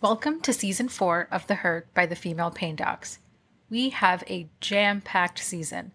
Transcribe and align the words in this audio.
Welcome 0.00 0.40
to 0.42 0.52
season 0.52 0.86
four 0.88 1.26
of 1.32 1.48
The 1.48 1.56
Hurt 1.56 1.92
by 1.92 2.06
the 2.06 2.14
Female 2.14 2.52
Pain 2.52 2.76
Docs. 2.76 3.18
We 3.68 3.88
have 3.88 4.22
a 4.28 4.48
jam 4.60 5.00
packed 5.00 5.40
season. 5.40 5.90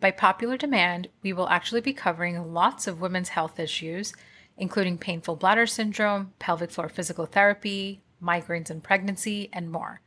By 0.00 0.10
popular 0.10 0.56
demand, 0.56 1.06
we 1.22 1.32
will 1.32 1.48
actually 1.48 1.80
be 1.80 1.92
covering 1.92 2.52
lots 2.52 2.88
of 2.88 3.00
women's 3.00 3.28
health 3.28 3.60
issues, 3.60 4.12
including 4.56 4.98
painful 4.98 5.36
bladder 5.36 5.64
syndrome, 5.64 6.32
pelvic 6.40 6.72
floor 6.72 6.88
physical 6.88 7.24
therapy, 7.24 8.02
migraines 8.20 8.68
and 8.68 8.82
pregnancy, 8.82 9.48
and 9.52 9.70
more. 9.70 10.00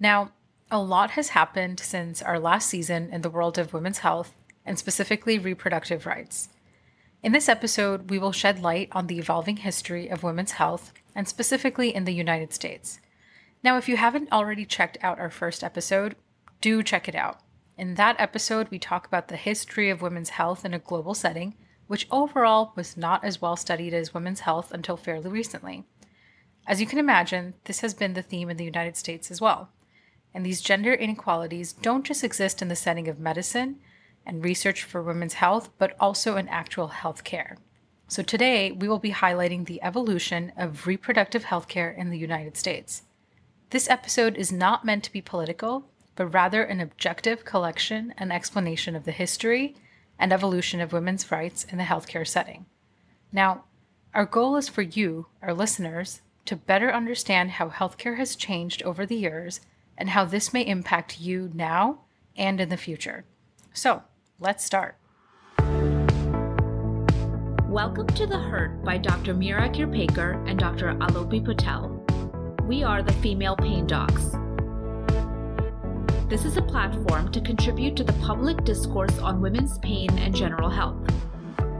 Now, 0.00 0.32
a 0.70 0.80
lot 0.80 1.10
has 1.10 1.28
happened 1.28 1.78
since 1.78 2.22
our 2.22 2.38
last 2.38 2.70
season 2.70 3.10
in 3.12 3.20
the 3.20 3.28
world 3.28 3.58
of 3.58 3.74
women's 3.74 3.98
health, 3.98 4.32
and 4.64 4.78
specifically 4.78 5.38
reproductive 5.38 6.06
rights. 6.06 6.48
In 7.22 7.32
this 7.32 7.50
episode, 7.50 8.08
we 8.08 8.18
will 8.18 8.32
shed 8.32 8.62
light 8.62 8.88
on 8.92 9.08
the 9.08 9.18
evolving 9.18 9.58
history 9.58 10.08
of 10.08 10.22
women's 10.22 10.52
health, 10.52 10.94
and 11.14 11.28
specifically 11.28 11.94
in 11.94 12.04
the 12.04 12.14
United 12.14 12.52
States. 12.52 13.00
Now, 13.62 13.76
if 13.76 13.88
you 13.88 13.96
haven't 13.96 14.32
already 14.32 14.64
checked 14.64 14.98
out 15.02 15.18
our 15.18 15.30
first 15.30 15.62
episode, 15.62 16.16
do 16.60 16.82
check 16.82 17.08
it 17.08 17.14
out. 17.14 17.40
In 17.78 17.94
that 17.94 18.16
episode, 18.18 18.68
we 18.70 18.78
talk 18.78 19.06
about 19.06 19.28
the 19.28 19.36
history 19.36 19.90
of 19.90 20.02
women's 20.02 20.30
health 20.30 20.64
in 20.64 20.74
a 20.74 20.78
global 20.78 21.14
setting, 21.14 21.54
which 21.86 22.06
overall 22.10 22.72
was 22.76 22.96
not 22.96 23.24
as 23.24 23.40
well 23.40 23.56
studied 23.56 23.94
as 23.94 24.14
women's 24.14 24.40
health 24.40 24.72
until 24.72 24.96
fairly 24.96 25.30
recently. 25.30 25.84
As 26.66 26.80
you 26.80 26.86
can 26.86 26.98
imagine, 26.98 27.54
this 27.64 27.80
has 27.80 27.94
been 27.94 28.14
the 28.14 28.22
theme 28.22 28.48
in 28.48 28.56
the 28.56 28.64
United 28.64 28.96
States 28.96 29.30
as 29.30 29.40
well. 29.40 29.70
And 30.34 30.46
these 30.46 30.60
gender 30.60 30.92
inequalities 30.92 31.72
don't 31.72 32.06
just 32.06 32.24
exist 32.24 32.62
in 32.62 32.68
the 32.68 32.76
setting 32.76 33.08
of 33.08 33.18
medicine, 33.18 33.78
and 34.24 34.44
research 34.44 34.84
for 34.84 35.02
women's 35.02 35.34
health, 35.34 35.70
but 35.78 35.96
also 35.98 36.36
in 36.36 36.48
actual 36.48 36.88
healthcare. 36.88 37.56
So 38.12 38.22
today 38.22 38.72
we 38.72 38.88
will 38.88 38.98
be 38.98 39.10
highlighting 39.10 39.64
the 39.64 39.82
evolution 39.82 40.52
of 40.58 40.86
reproductive 40.86 41.44
healthcare 41.44 41.96
in 41.96 42.10
the 42.10 42.18
United 42.18 42.58
States. 42.58 43.04
This 43.70 43.88
episode 43.88 44.36
is 44.36 44.52
not 44.52 44.84
meant 44.84 45.02
to 45.04 45.12
be 45.12 45.22
political, 45.22 45.86
but 46.14 46.26
rather 46.26 46.62
an 46.62 46.78
objective 46.78 47.46
collection 47.46 48.12
and 48.18 48.30
explanation 48.30 48.94
of 48.94 49.06
the 49.06 49.12
history 49.12 49.76
and 50.18 50.30
evolution 50.30 50.78
of 50.82 50.92
women's 50.92 51.32
rights 51.32 51.64
in 51.64 51.78
the 51.78 51.84
healthcare 51.84 52.28
setting. 52.28 52.66
Now, 53.32 53.64
our 54.12 54.26
goal 54.26 54.56
is 54.56 54.68
for 54.68 54.82
you, 54.82 55.28
our 55.40 55.54
listeners, 55.54 56.20
to 56.44 56.54
better 56.54 56.92
understand 56.92 57.52
how 57.52 57.70
healthcare 57.70 58.18
has 58.18 58.36
changed 58.36 58.82
over 58.82 59.06
the 59.06 59.16
years 59.16 59.62
and 59.96 60.10
how 60.10 60.26
this 60.26 60.52
may 60.52 60.66
impact 60.66 61.18
you 61.18 61.50
now 61.54 62.00
and 62.36 62.60
in 62.60 62.68
the 62.68 62.76
future. 62.76 63.24
So, 63.72 64.02
Let's 64.42 64.64
start. 64.64 64.96
Welcome 67.72 68.06
to 68.08 68.26
The 68.26 68.38
Hurt 68.38 68.84
by 68.84 68.98
Dr. 68.98 69.32
Mira 69.32 69.66
Kirpekar 69.70 70.46
and 70.46 70.58
Dr. 70.58 70.88
Alopi 70.88 71.42
Patel. 71.42 72.04
We 72.64 72.82
are 72.82 73.02
the 73.02 73.14
Female 73.14 73.56
Pain 73.56 73.86
Docs. 73.86 74.32
This 76.28 76.44
is 76.44 76.58
a 76.58 76.62
platform 76.62 77.32
to 77.32 77.40
contribute 77.40 77.96
to 77.96 78.04
the 78.04 78.12
public 78.24 78.62
discourse 78.64 79.18
on 79.20 79.40
women's 79.40 79.78
pain 79.78 80.10
and 80.18 80.36
general 80.36 80.68
health. 80.68 81.00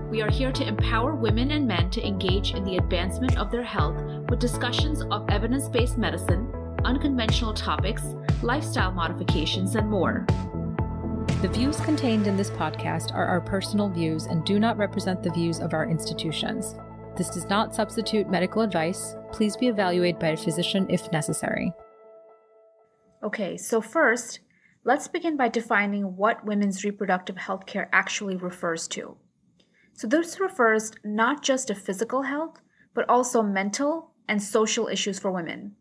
We 0.09 0.23
are 0.23 0.31
here 0.31 0.51
to 0.51 0.67
empower 0.67 1.15
women 1.15 1.51
and 1.51 1.69
men 1.69 1.91
to 1.91 2.07
engage 2.07 2.55
in 2.55 2.65
the 2.65 2.79
advancement 2.79 3.37
of 3.37 3.51
their 3.51 3.63
health 3.63 4.03
with 4.31 4.41
discussions 4.41 5.03
of 5.11 5.29
evidence 5.29 5.69
based 5.69 5.99
medicine, 5.99 6.51
unconventional 6.87 7.53
topics, 7.53 8.03
lifestyle 8.41 8.93
modifications, 8.93 9.75
and 9.75 9.91
more. 9.91 10.25
The 11.43 11.49
views 11.49 11.81
contained 11.81 12.29
in 12.29 12.37
this 12.37 12.51
podcast 12.51 13.13
are 13.13 13.27
our 13.27 13.41
personal 13.41 13.89
views 13.89 14.27
and 14.27 14.45
do 14.45 14.61
not 14.61 14.79
represent 14.79 15.25
the 15.25 15.33
views 15.33 15.59
of 15.59 15.75
our 15.75 15.91
institutions. 15.91 16.77
This 17.17 17.31
does 17.31 17.47
not 17.47 17.75
substitute 17.75 18.31
medical 18.31 18.63
advice. 18.63 19.17
Please 19.33 19.57
be 19.57 19.67
evaluated 19.67 20.21
by 20.21 20.29
a 20.29 20.37
physician 20.37 20.87
if 20.89 21.11
necessary. 21.11 21.73
Okay, 23.25 23.57
so 23.57 23.81
first, 23.81 24.39
let's 24.85 25.09
begin 25.09 25.37
by 25.37 25.49
defining 25.49 26.15
what 26.17 26.45
women's 26.45 26.85
reproductive 26.85 27.39
health 27.39 27.67
care 27.67 27.89
actually 27.93 28.37
refers 28.37 28.87
to. 28.87 29.17
So, 29.95 30.07
this 30.07 30.39
refers 30.39 30.93
not 31.03 31.43
just 31.43 31.67
to 31.67 31.75
physical 31.75 32.23
health, 32.23 32.61
but 32.95 33.09
also 33.09 33.43
mental 33.43 34.13
and 34.29 34.41
social 34.41 34.87
issues 34.87 35.19
for 35.19 35.33
women. 35.33 35.75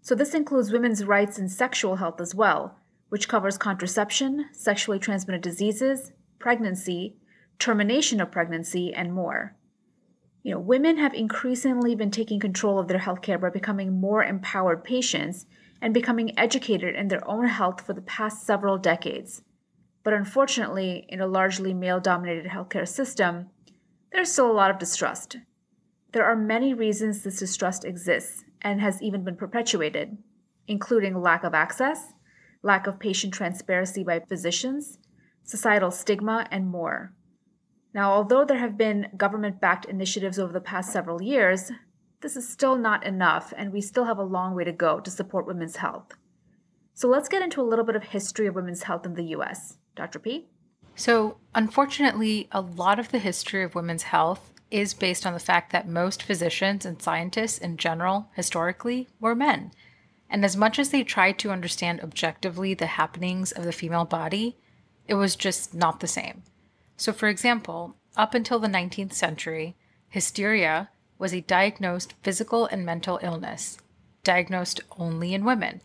So, 0.00 0.14
this 0.14 0.32
includes 0.32 0.72
women's 0.72 1.04
rights 1.04 1.36
and 1.36 1.52
sexual 1.52 1.96
health 1.96 2.18
as 2.18 2.34
well, 2.34 2.78
which 3.08 3.28
covers 3.28 3.58
contraception, 3.58 4.46
sexually 4.52 4.98
transmitted 4.98 5.42
diseases, 5.42 6.12
pregnancy, 6.38 7.16
termination 7.58 8.20
of 8.20 8.30
pregnancy, 8.30 8.92
and 8.92 9.12
more. 9.12 9.56
You 10.42 10.52
know, 10.52 10.60
women 10.60 10.98
have 10.98 11.14
increasingly 11.14 11.94
been 11.94 12.10
taking 12.10 12.38
control 12.38 12.78
of 12.78 12.88
their 12.88 13.00
healthcare 13.00 13.40
by 13.40 13.50
becoming 13.50 14.00
more 14.00 14.22
empowered 14.22 14.84
patients 14.84 15.46
and 15.80 15.92
becoming 15.92 16.38
educated 16.38 16.94
in 16.94 17.08
their 17.08 17.28
own 17.28 17.46
health 17.46 17.80
for 17.80 17.92
the 17.92 18.00
past 18.00 18.46
several 18.46 18.78
decades. 18.78 19.42
But 20.04 20.14
unfortunately, 20.14 21.04
in 21.08 21.20
a 21.20 21.26
largely 21.26 21.74
male 21.74 21.98
dominated 21.98 22.46
healthcare 22.46 22.86
system, 22.86 23.50
there's 24.12 24.30
still 24.30 24.50
a 24.50 24.52
lot 24.52 24.70
of 24.70 24.78
distrust. 24.78 25.38
There 26.12 26.24
are 26.24 26.36
many 26.36 26.72
reasons 26.72 27.22
this 27.22 27.40
distrust 27.40 27.84
exists 27.84 28.44
and 28.62 28.80
has 28.80 29.02
even 29.02 29.24
been 29.24 29.36
perpetuated, 29.36 30.16
including 30.68 31.20
lack 31.20 31.44
of 31.44 31.54
access, 31.54 32.12
lack 32.66 32.86
of 32.86 32.98
patient 32.98 33.32
transparency 33.32 34.02
by 34.02 34.18
physicians, 34.18 34.98
societal 35.44 35.90
stigma, 35.90 36.46
and 36.50 36.66
more. 36.66 37.12
Now, 37.94 38.12
although 38.12 38.44
there 38.44 38.58
have 38.58 38.76
been 38.76 39.06
government 39.16 39.60
backed 39.60 39.86
initiatives 39.86 40.38
over 40.38 40.52
the 40.52 40.60
past 40.60 40.92
several 40.92 41.22
years, 41.22 41.70
this 42.20 42.36
is 42.36 42.46
still 42.48 42.76
not 42.76 43.06
enough, 43.06 43.54
and 43.56 43.72
we 43.72 43.80
still 43.80 44.04
have 44.04 44.18
a 44.18 44.24
long 44.24 44.54
way 44.54 44.64
to 44.64 44.72
go 44.72 44.98
to 44.98 45.10
support 45.10 45.46
women's 45.46 45.76
health. 45.76 46.12
So 46.92 47.08
let's 47.08 47.28
get 47.28 47.42
into 47.42 47.60
a 47.60 47.70
little 47.70 47.84
bit 47.84 47.96
of 47.96 48.02
history 48.02 48.46
of 48.46 48.56
women's 48.56 48.82
health 48.82 49.06
in 49.06 49.14
the 49.14 49.34
US. 49.36 49.78
Dr. 49.94 50.18
P? 50.18 50.48
So, 50.96 51.36
unfortunately, 51.54 52.48
a 52.50 52.60
lot 52.60 52.98
of 52.98 53.12
the 53.12 53.18
history 53.18 53.62
of 53.62 53.74
women's 53.74 54.04
health 54.04 54.52
is 54.70 54.92
based 54.92 55.24
on 55.24 55.34
the 55.34 55.38
fact 55.38 55.70
that 55.72 55.86
most 55.86 56.22
physicians 56.22 56.84
and 56.84 57.00
scientists 57.00 57.58
in 57.58 57.76
general, 57.76 58.30
historically, 58.34 59.08
were 59.20 59.34
men. 59.34 59.70
And 60.28 60.44
as 60.44 60.56
much 60.56 60.78
as 60.78 60.90
they 60.90 61.04
tried 61.04 61.38
to 61.40 61.50
understand 61.50 62.00
objectively 62.00 62.74
the 62.74 62.86
happenings 62.86 63.52
of 63.52 63.64
the 63.64 63.72
female 63.72 64.04
body, 64.04 64.56
it 65.06 65.14
was 65.14 65.36
just 65.36 65.74
not 65.74 66.00
the 66.00 66.06
same. 66.06 66.42
So, 66.96 67.12
for 67.12 67.28
example, 67.28 67.94
up 68.16 68.34
until 68.34 68.58
the 68.58 68.68
19th 68.68 69.12
century, 69.12 69.76
hysteria 70.08 70.88
was 71.18 71.32
a 71.32 71.40
diagnosed 71.42 72.14
physical 72.22 72.66
and 72.66 72.84
mental 72.84 73.20
illness, 73.22 73.78
diagnosed 74.24 74.80
only 74.98 75.34
in 75.34 75.44
women. 75.44 75.80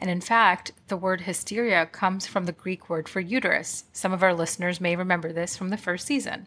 And 0.00 0.10
in 0.10 0.20
fact, 0.20 0.72
the 0.88 0.96
word 0.96 1.22
hysteria 1.22 1.86
comes 1.86 2.26
from 2.26 2.44
the 2.44 2.52
Greek 2.52 2.88
word 2.88 3.08
for 3.08 3.20
uterus. 3.20 3.84
Some 3.92 4.12
of 4.12 4.22
our 4.22 4.34
listeners 4.34 4.80
may 4.80 4.94
remember 4.94 5.32
this 5.32 5.56
from 5.56 5.70
the 5.70 5.76
first 5.76 6.06
season. 6.06 6.46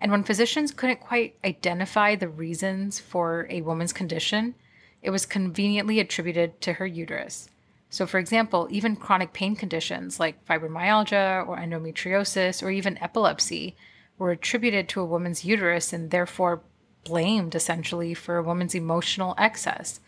And 0.00 0.10
when 0.10 0.24
physicians 0.24 0.70
couldn't 0.70 1.00
quite 1.00 1.36
identify 1.44 2.14
the 2.14 2.28
reasons 2.28 2.98
for 2.98 3.46
a 3.50 3.60
woman's 3.60 3.92
condition, 3.92 4.54
it 5.02 5.10
was 5.10 5.26
conveniently 5.26 6.00
attributed 6.00 6.60
to 6.60 6.74
her 6.74 6.86
uterus. 6.86 7.48
So, 7.88 8.06
for 8.06 8.18
example, 8.18 8.68
even 8.70 8.94
chronic 8.94 9.32
pain 9.32 9.56
conditions 9.56 10.20
like 10.20 10.44
fibromyalgia 10.46 11.46
or 11.46 11.56
endometriosis 11.56 12.62
or 12.62 12.70
even 12.70 12.98
epilepsy 12.98 13.76
were 14.18 14.30
attributed 14.30 14.88
to 14.88 15.00
a 15.00 15.06
woman's 15.06 15.44
uterus 15.44 15.92
and 15.92 16.10
therefore 16.10 16.62
blamed 17.04 17.54
essentially 17.54 18.14
for 18.14 18.36
a 18.36 18.42
woman's 18.42 18.74
emotional 18.74 19.34
excess. 19.38 20.00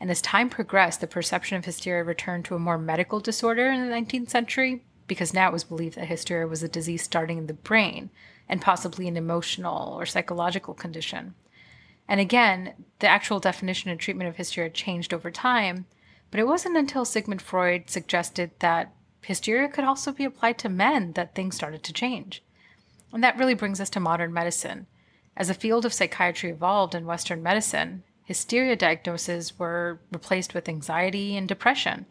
And 0.00 0.10
as 0.10 0.22
time 0.22 0.48
progressed, 0.48 1.00
the 1.00 1.06
perception 1.06 1.58
of 1.58 1.64
hysteria 1.64 2.04
returned 2.04 2.44
to 2.46 2.54
a 2.54 2.60
more 2.60 2.78
medical 2.78 3.20
disorder 3.20 3.68
in 3.68 3.86
the 3.86 3.94
19th 3.94 4.30
century 4.30 4.84
because 5.06 5.34
now 5.34 5.48
it 5.48 5.52
was 5.52 5.64
believed 5.64 5.96
that 5.96 6.06
hysteria 6.06 6.46
was 6.46 6.62
a 6.62 6.68
disease 6.68 7.02
starting 7.02 7.38
in 7.38 7.46
the 7.46 7.54
brain 7.54 8.10
and 8.48 8.62
possibly 8.62 9.08
an 9.08 9.16
emotional 9.16 9.94
or 9.98 10.06
psychological 10.06 10.74
condition. 10.74 11.34
And 12.08 12.20
again, 12.20 12.74
the 13.00 13.08
actual 13.08 13.40
definition 13.40 13.90
and 13.90 13.98
treatment 13.98 14.28
of 14.28 14.36
hysteria 14.36 14.70
changed 14.70 15.12
over 15.12 15.30
time, 15.30 15.86
but 16.30 16.40
it 16.40 16.46
wasn't 16.46 16.76
until 16.76 17.04
Sigmund 17.04 17.42
Freud 17.42 17.90
suggested 17.90 18.50
that 18.60 18.92
hysteria 19.22 19.68
could 19.68 19.84
also 19.84 20.12
be 20.12 20.24
applied 20.24 20.58
to 20.58 20.68
men 20.68 21.12
that 21.12 21.34
things 21.34 21.56
started 21.56 21.82
to 21.82 21.92
change. 21.92 22.42
And 23.12 23.22
that 23.24 23.38
really 23.38 23.54
brings 23.54 23.80
us 23.80 23.90
to 23.90 24.00
modern 24.00 24.32
medicine. 24.32 24.86
As 25.36 25.48
the 25.48 25.54
field 25.54 25.84
of 25.84 25.92
psychiatry 25.92 26.50
evolved 26.50 26.94
in 26.94 27.06
Western 27.06 27.42
medicine, 27.42 28.02
hysteria 28.24 28.76
diagnoses 28.76 29.58
were 29.58 30.00
replaced 30.12 30.54
with 30.54 30.68
anxiety 30.68 31.36
and 31.36 31.48
depression. 31.48 32.06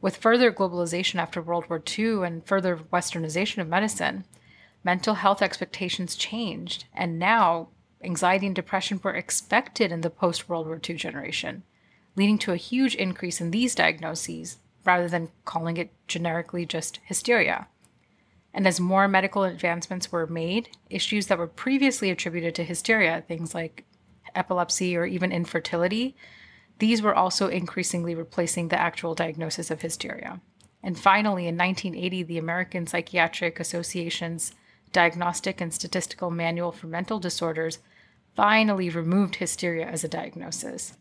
With 0.00 0.16
further 0.16 0.52
globalization 0.52 1.16
after 1.16 1.40
World 1.40 1.68
War 1.70 1.82
II 1.98 2.24
and 2.24 2.44
further 2.46 2.76
westernization 2.76 3.58
of 3.58 3.68
medicine, 3.68 4.24
mental 4.82 5.14
health 5.14 5.40
expectations 5.40 6.16
changed, 6.16 6.84
and 6.94 7.18
now 7.18 7.68
anxiety 8.04 8.46
and 8.46 8.54
depression 8.54 9.00
were 9.02 9.14
expected 9.14 9.90
in 9.90 10.02
the 10.02 10.10
post 10.10 10.48
World 10.48 10.66
War 10.66 10.80
II 10.88 10.96
generation, 10.96 11.62
leading 12.16 12.38
to 12.38 12.52
a 12.52 12.56
huge 12.56 12.94
increase 12.94 13.40
in 13.40 13.50
these 13.50 13.74
diagnoses 13.74 14.58
rather 14.84 15.08
than 15.08 15.30
calling 15.44 15.76
it 15.76 15.92
generically 16.06 16.66
just 16.66 17.00
hysteria. 17.04 17.68
And 18.52 18.66
as 18.68 18.78
more 18.78 19.08
medical 19.08 19.42
advancements 19.42 20.12
were 20.12 20.26
made, 20.26 20.68
issues 20.88 21.26
that 21.26 21.38
were 21.38 21.48
previously 21.48 22.10
attributed 22.10 22.54
to 22.54 22.64
hysteria, 22.64 23.24
things 23.26 23.54
like 23.54 23.84
epilepsy 24.34 24.96
or 24.96 25.04
even 25.04 25.32
infertility, 25.32 26.14
these 26.78 27.02
were 27.02 27.14
also 27.14 27.48
increasingly 27.48 28.14
replacing 28.14 28.68
the 28.68 28.80
actual 28.80 29.14
diagnosis 29.14 29.70
of 29.70 29.82
hysteria. 29.82 30.40
And 30.82 30.98
finally, 30.98 31.46
in 31.46 31.56
1980, 31.56 32.22
the 32.24 32.38
American 32.38 32.86
Psychiatric 32.86 33.58
Association's 33.58 34.52
Diagnostic 34.92 35.60
and 35.60 35.72
Statistical 35.74 36.30
Manual 36.30 36.72
for 36.72 36.86
Mental 36.86 37.18
Disorders 37.18 37.78
finally 38.34 38.90
removed 38.90 39.36
hysteria 39.36 39.86
as 39.86 40.04
a 40.04 40.08
diagnosis. 40.08 40.96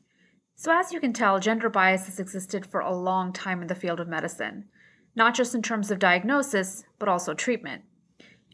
So, 0.56 0.71
as 0.71 0.91
you 0.91 1.00
can 1.00 1.13
tell, 1.13 1.39
gender 1.39 1.69
bias 1.69 2.06
has 2.06 2.19
existed 2.19 2.65
for 2.65 2.80
a 2.80 2.95
long 2.95 3.33
time 3.33 3.62
in 3.62 3.68
the 3.68 3.75
field 3.75 4.00
of 4.00 4.07
medicine, 4.07 4.65
not 5.15 5.33
just 5.33 5.56
in 5.56 5.62
terms 5.62 5.91
of 5.91 6.00
diagnosis, 6.00 6.83
but 7.00 7.09
also 7.09 7.33
treatment. 7.33 7.83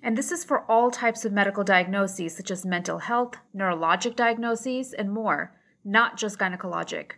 And 0.02 0.18
this 0.18 0.32
is 0.32 0.46
for 0.46 0.64
all 0.72 0.92
types 0.92 1.26
of 1.26 1.34
medical 1.34 1.64
diagnoses, 1.64 2.38
such 2.38 2.52
as 2.52 2.66
mental 2.66 3.00
health, 3.00 3.36
neurologic 3.56 4.16
diagnoses, 4.16 4.94
and 4.94 5.12
more, 5.12 5.54
not 5.84 6.18
just 6.18 6.40
gynecologic. 6.40 7.12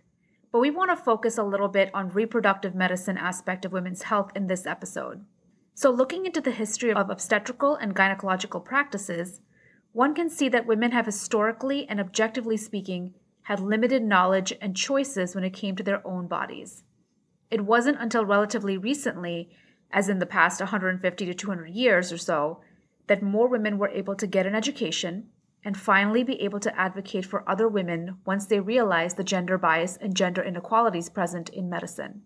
But 0.52 0.60
we 0.60 0.72
want 0.72 0.90
to 0.90 1.02
focus 1.02 1.38
a 1.38 1.44
little 1.44 1.70
bit 1.70 1.92
on 1.94 2.10
reproductive 2.10 2.74
medicine 2.74 3.18
aspect 3.18 3.66
of 3.66 3.72
women's 3.72 4.04
health 4.04 4.32
in 4.36 4.48
this 4.48 4.66
episode. 4.66 5.24
So, 5.76 5.92
looking 5.92 6.26
into 6.26 6.42
the 6.42 6.52
history 6.52 6.92
of 6.92 7.10
obstetrical 7.10 7.76
and 7.76 7.96
gynecological 7.96 8.66
practices, 8.66 9.40
one 9.94 10.14
can 10.14 10.30
see 10.30 10.48
that 10.50 10.66
women 10.66 10.92
have 10.92 11.06
historically 11.06 11.88
and 11.88 12.00
objectively 12.00 12.58
speaking 12.58 13.14
had 13.44 13.60
limited 13.60 14.04
knowledge 14.04 14.54
and 14.62 14.76
choices 14.76 15.36
when 15.36 15.44
it 15.44 15.54
came 15.54 15.76
to 15.76 15.84
their 15.84 16.06
own 16.08 16.28
bodies. 16.28 16.84
It 17.50 17.66
wasn't 17.66 18.00
until 18.00 18.26
relatively 18.26 18.78
recently, 18.78 19.50
as 19.92 20.08
in 20.08 20.20
the 20.20 20.26
past 20.26 20.62
150 20.62 21.26
to 21.26 21.34
200 21.34 21.70
years 21.70 22.12
or 22.12 22.18
so, 22.18 22.62
that 23.08 23.22
more 23.22 23.50
women 23.50 23.78
were 23.78 23.90
able 23.90 24.16
to 24.16 24.28
get 24.28 24.46
an 24.46 24.56
education 24.56 25.28
and 25.64 25.78
finally 25.78 26.24
be 26.24 26.42
able 26.42 26.60
to 26.60 26.80
advocate 26.80 27.26
for 27.26 27.48
other 27.50 27.68
women 27.68 28.18
once 28.26 28.46
they 28.46 28.60
realized 28.60 29.18
the 29.18 29.24
gender 29.24 29.58
bias 29.58 29.98
and 29.98 30.16
gender 30.16 30.42
inequalities 30.42 31.10
present 31.10 31.50
in 31.50 31.70
medicine. 31.70 32.22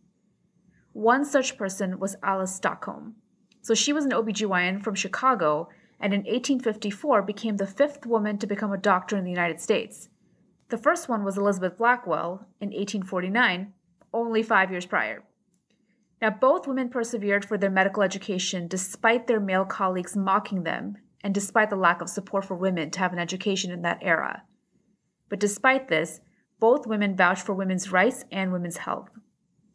One 0.93 1.25
such 1.25 1.57
person 1.57 1.99
was 1.99 2.15
Alice 2.23 2.55
Stockham. 2.55 3.15
So 3.61 3.73
she 3.73 3.91
was 3.91 4.05
an 4.05 4.11
OBGYN 4.11 4.83
from 4.83 4.95
Chicago 4.95 5.69
and 5.99 6.13
in 6.13 6.21
1854 6.21 7.21
became 7.21 7.57
the 7.57 7.67
fifth 7.67 8.05
woman 8.05 8.37
to 8.37 8.47
become 8.47 8.71
a 8.73 8.77
doctor 8.77 9.17
in 9.17 9.23
the 9.23 9.29
United 9.29 9.59
States. 9.61 10.09
The 10.69 10.77
first 10.77 11.07
one 11.07 11.23
was 11.23 11.37
Elizabeth 11.37 11.77
Blackwell 11.77 12.47
in 12.59 12.69
1849, 12.69 13.73
only 14.13 14.43
five 14.43 14.71
years 14.71 14.85
prior. 14.85 15.23
Now, 16.21 16.31
both 16.31 16.67
women 16.67 16.89
persevered 16.89 17.45
for 17.45 17.57
their 17.57 17.69
medical 17.69 18.01
education 18.01 18.67
despite 18.67 19.27
their 19.27 19.39
male 19.39 19.65
colleagues 19.65 20.15
mocking 20.15 20.63
them 20.63 20.97
and 21.23 21.33
despite 21.33 21.69
the 21.69 21.75
lack 21.75 22.01
of 22.01 22.09
support 22.09 22.45
for 22.45 22.55
women 22.55 22.91
to 22.91 22.99
have 22.99 23.13
an 23.13 23.19
education 23.19 23.71
in 23.71 23.81
that 23.81 23.99
era. 24.01 24.43
But 25.29 25.39
despite 25.39 25.87
this, 25.87 26.21
both 26.59 26.87
women 26.87 27.15
vouched 27.15 27.45
for 27.45 27.53
women's 27.53 27.91
rights 27.91 28.25
and 28.31 28.51
women's 28.51 28.77
health. 28.77 29.09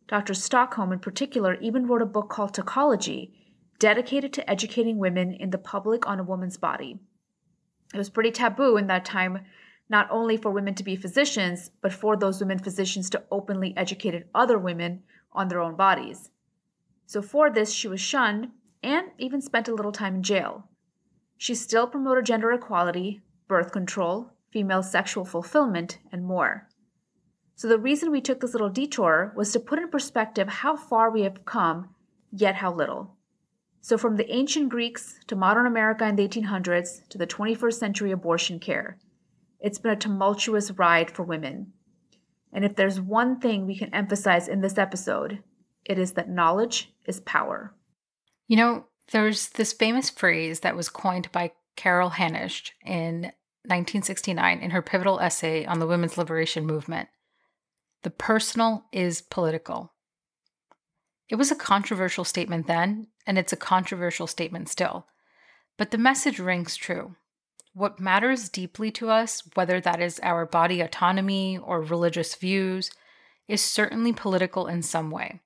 Dr. 0.09 0.35
Stockham, 0.35 0.93
in 0.93 0.99
particular, 0.99 1.55
even 1.61 1.87
wrote 1.87 2.03
a 2.03 2.07
book 2.07 2.29
called 2.29 2.55
Tokology, 2.55 3.33
dedicated 3.81 4.33
to 4.35 4.49
educating 4.49 4.99
women 4.99 5.33
in 5.33 5.51
the 5.51 5.59
public 5.59 6.07
on 6.07 6.21
a 6.21 6.23
woman's 6.23 6.59
body. 6.59 7.01
It 7.93 7.99
was 7.99 8.11
pretty 8.11 8.31
taboo 8.31 8.77
in 8.77 8.87
that 8.87 9.05
time, 9.05 9.41
not 9.89 10.07
only 10.11 10.37
for 10.37 10.53
women 10.53 10.75
to 10.77 10.85
be 10.85 10.95
physicians, 10.95 11.71
but 11.81 11.93
for 11.93 12.17
those 12.17 12.41
women 12.41 12.59
physicians 12.61 13.11
to 13.11 13.25
openly 13.33 13.75
educate 13.77 14.27
other 14.33 14.59
women 14.59 15.03
on 15.33 15.49
their 15.49 15.61
own 15.61 15.75
bodies. 15.75 16.31
So, 17.07 17.23
for 17.23 17.51
this, 17.51 17.73
she 17.73 17.89
was 17.89 18.01
shunned 18.01 18.51
and 18.83 19.09
even 19.19 19.41
spent 19.41 19.67
a 19.67 19.75
little 19.75 19.93
time 19.93 20.17
in 20.17 20.23
jail. 20.23 20.69
She 21.39 21.55
still 21.55 21.87
promoted 21.87 22.27
gender 22.27 22.53
equality, 22.53 23.23
birth 23.49 23.73
control, 23.73 24.31
female 24.53 24.83
sexual 24.83 25.25
fulfillment, 25.25 25.99
and 26.13 26.25
more. 26.25 26.69
So, 27.57 27.67
the 27.67 27.79
reason 27.79 28.11
we 28.11 28.21
took 28.21 28.41
this 28.41 28.53
little 28.53 28.69
detour 28.69 29.33
was 29.35 29.53
to 29.53 29.61
put 29.61 29.79
in 29.79 29.89
perspective 29.89 30.49
how 30.49 30.77
far 30.77 31.11
we 31.11 31.23
have 31.23 31.47
come, 31.47 31.95
yet 32.31 32.57
how 32.57 32.73
little. 32.73 33.17
So, 33.83 33.97
from 33.97 34.17
the 34.17 34.31
ancient 34.31 34.69
Greeks 34.69 35.19
to 35.27 35.37
modern 35.37 35.67
America 35.67 36.07
in 36.07 36.17
the 36.17 36.29
1800s 36.29 37.09
to 37.09 37.19
the 37.19 37.27
21st 37.27 37.75
century 37.75 38.11
abortion 38.11 38.59
care, 38.59 38.99
it's 39.59 39.79
been 39.79 39.93
a 39.93 39.97
tumultuous 39.97 40.71
ride 40.73 41.11
for 41.11 41.23
women. 41.23 41.73
And 42.53 42.65
if 42.65 42.77
there's 42.77 43.01
one 43.01 43.41
thing 43.41 43.67
we 43.67 43.79
can 43.79 43.95
emphasize 43.95 44.49
in 44.49 44.61
this 44.61 44.77
episode, 44.77 45.43
it 45.85 45.99
is 45.99 46.13
that 46.13 46.29
knowledge 46.29 46.93
is 47.07 47.21
power. 47.21 47.75
You 48.49 48.57
know, 48.57 48.87
there's 49.13 49.49
this 49.51 49.73
famous 49.73 50.11
phrase 50.11 50.61
that 50.61 50.77
was 50.77 50.89
coined 50.89 51.31
by 51.33 51.53
Carol 51.77 52.11
Hanisch 52.11 52.71
in 52.85 53.33
1969 53.65 54.59
in 54.59 54.71
her 54.71 54.83
pivotal 54.83 55.21
essay 55.21 55.65
on 55.65 55.79
the 55.79 55.87
women's 55.87 56.19
liberation 56.19 56.67
movement. 56.67 57.09
The 58.03 58.11
personal 58.11 58.87
is 58.93 59.21
political. 59.21 59.93
It 61.31 61.37
was 61.37 61.53
a 61.53 61.57
controversial 61.57 62.25
statement 62.25 62.67
then, 62.67 63.07
and 63.27 63.39
it's 63.39 63.53
a 63.53 63.57
controversial 63.57 64.27
statement 64.27 64.69
still. 64.69 65.07
But 65.79 65.93
the 65.93 65.99
message 65.99 66.41
rings 66.41 66.77
true. 66.77 67.15
What 67.73 68.01
matters 68.01 68.49
deeply 68.49 68.91
to 68.93 69.11
us, 69.11 69.45
whether 69.55 69.81
that 69.81 70.01
is 70.01 70.19
our 70.25 70.45
body 70.45 70.81
autonomy 70.81 71.57
or 71.57 71.81
religious 71.81 72.35
views, 72.35 72.91
is 73.47 73.63
certainly 73.63 74.13
political 74.13 74.67
in 74.67 74.83
some 74.83 75.11
way, 75.11 75.41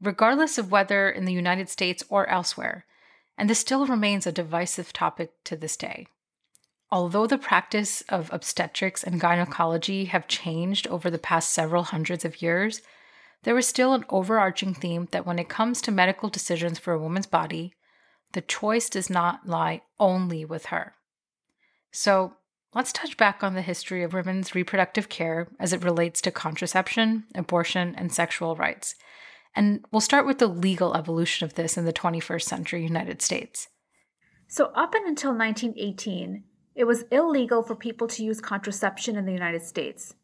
regardless 0.00 0.58
of 0.58 0.72
whether 0.72 1.08
in 1.08 1.24
the 1.24 1.32
United 1.32 1.68
States 1.68 2.02
or 2.08 2.28
elsewhere, 2.28 2.84
and 3.38 3.48
this 3.48 3.60
still 3.60 3.86
remains 3.86 4.26
a 4.26 4.32
divisive 4.32 4.92
topic 4.92 5.32
to 5.44 5.56
this 5.56 5.76
day. 5.76 6.08
Although 6.90 7.28
the 7.28 7.38
practice 7.38 8.02
of 8.08 8.28
obstetrics 8.32 9.04
and 9.04 9.20
gynecology 9.20 10.06
have 10.06 10.28
changed 10.28 10.88
over 10.88 11.10
the 11.10 11.18
past 11.18 11.50
several 11.50 11.84
hundreds 11.84 12.24
of 12.24 12.42
years, 12.42 12.82
there 13.44 13.58
is 13.58 13.66
still 13.66 13.92
an 13.92 14.04
overarching 14.08 14.74
theme 14.74 15.08
that 15.10 15.26
when 15.26 15.38
it 15.38 15.48
comes 15.48 15.80
to 15.82 15.90
medical 15.90 16.28
decisions 16.28 16.78
for 16.78 16.92
a 16.92 16.98
woman's 16.98 17.26
body, 17.26 17.74
the 18.32 18.40
choice 18.40 18.88
does 18.88 19.10
not 19.10 19.46
lie 19.46 19.82
only 19.98 20.44
with 20.44 20.66
her. 20.66 20.94
So, 21.90 22.34
let's 22.74 22.92
touch 22.92 23.16
back 23.16 23.42
on 23.42 23.54
the 23.54 23.62
history 23.62 24.02
of 24.02 24.14
women's 24.14 24.54
reproductive 24.54 25.08
care 25.08 25.48
as 25.60 25.72
it 25.72 25.84
relates 25.84 26.20
to 26.22 26.30
contraception, 26.30 27.24
abortion, 27.34 27.94
and 27.96 28.12
sexual 28.12 28.56
rights. 28.56 28.94
And 29.54 29.84
we'll 29.90 30.00
start 30.00 30.26
with 30.26 30.38
the 30.38 30.46
legal 30.46 30.96
evolution 30.96 31.44
of 31.44 31.54
this 31.54 31.76
in 31.76 31.84
the 31.84 31.92
21st 31.92 32.42
century 32.42 32.82
United 32.82 33.20
States. 33.20 33.68
So, 34.48 34.66
up 34.74 34.94
and 34.94 35.06
until 35.06 35.30
1918, 35.30 36.44
it 36.74 36.84
was 36.84 37.04
illegal 37.10 37.62
for 37.62 37.74
people 37.74 38.08
to 38.08 38.24
use 38.24 38.40
contraception 38.40 39.16
in 39.16 39.26
the 39.26 39.32
United 39.32 39.62
States. 39.62 40.14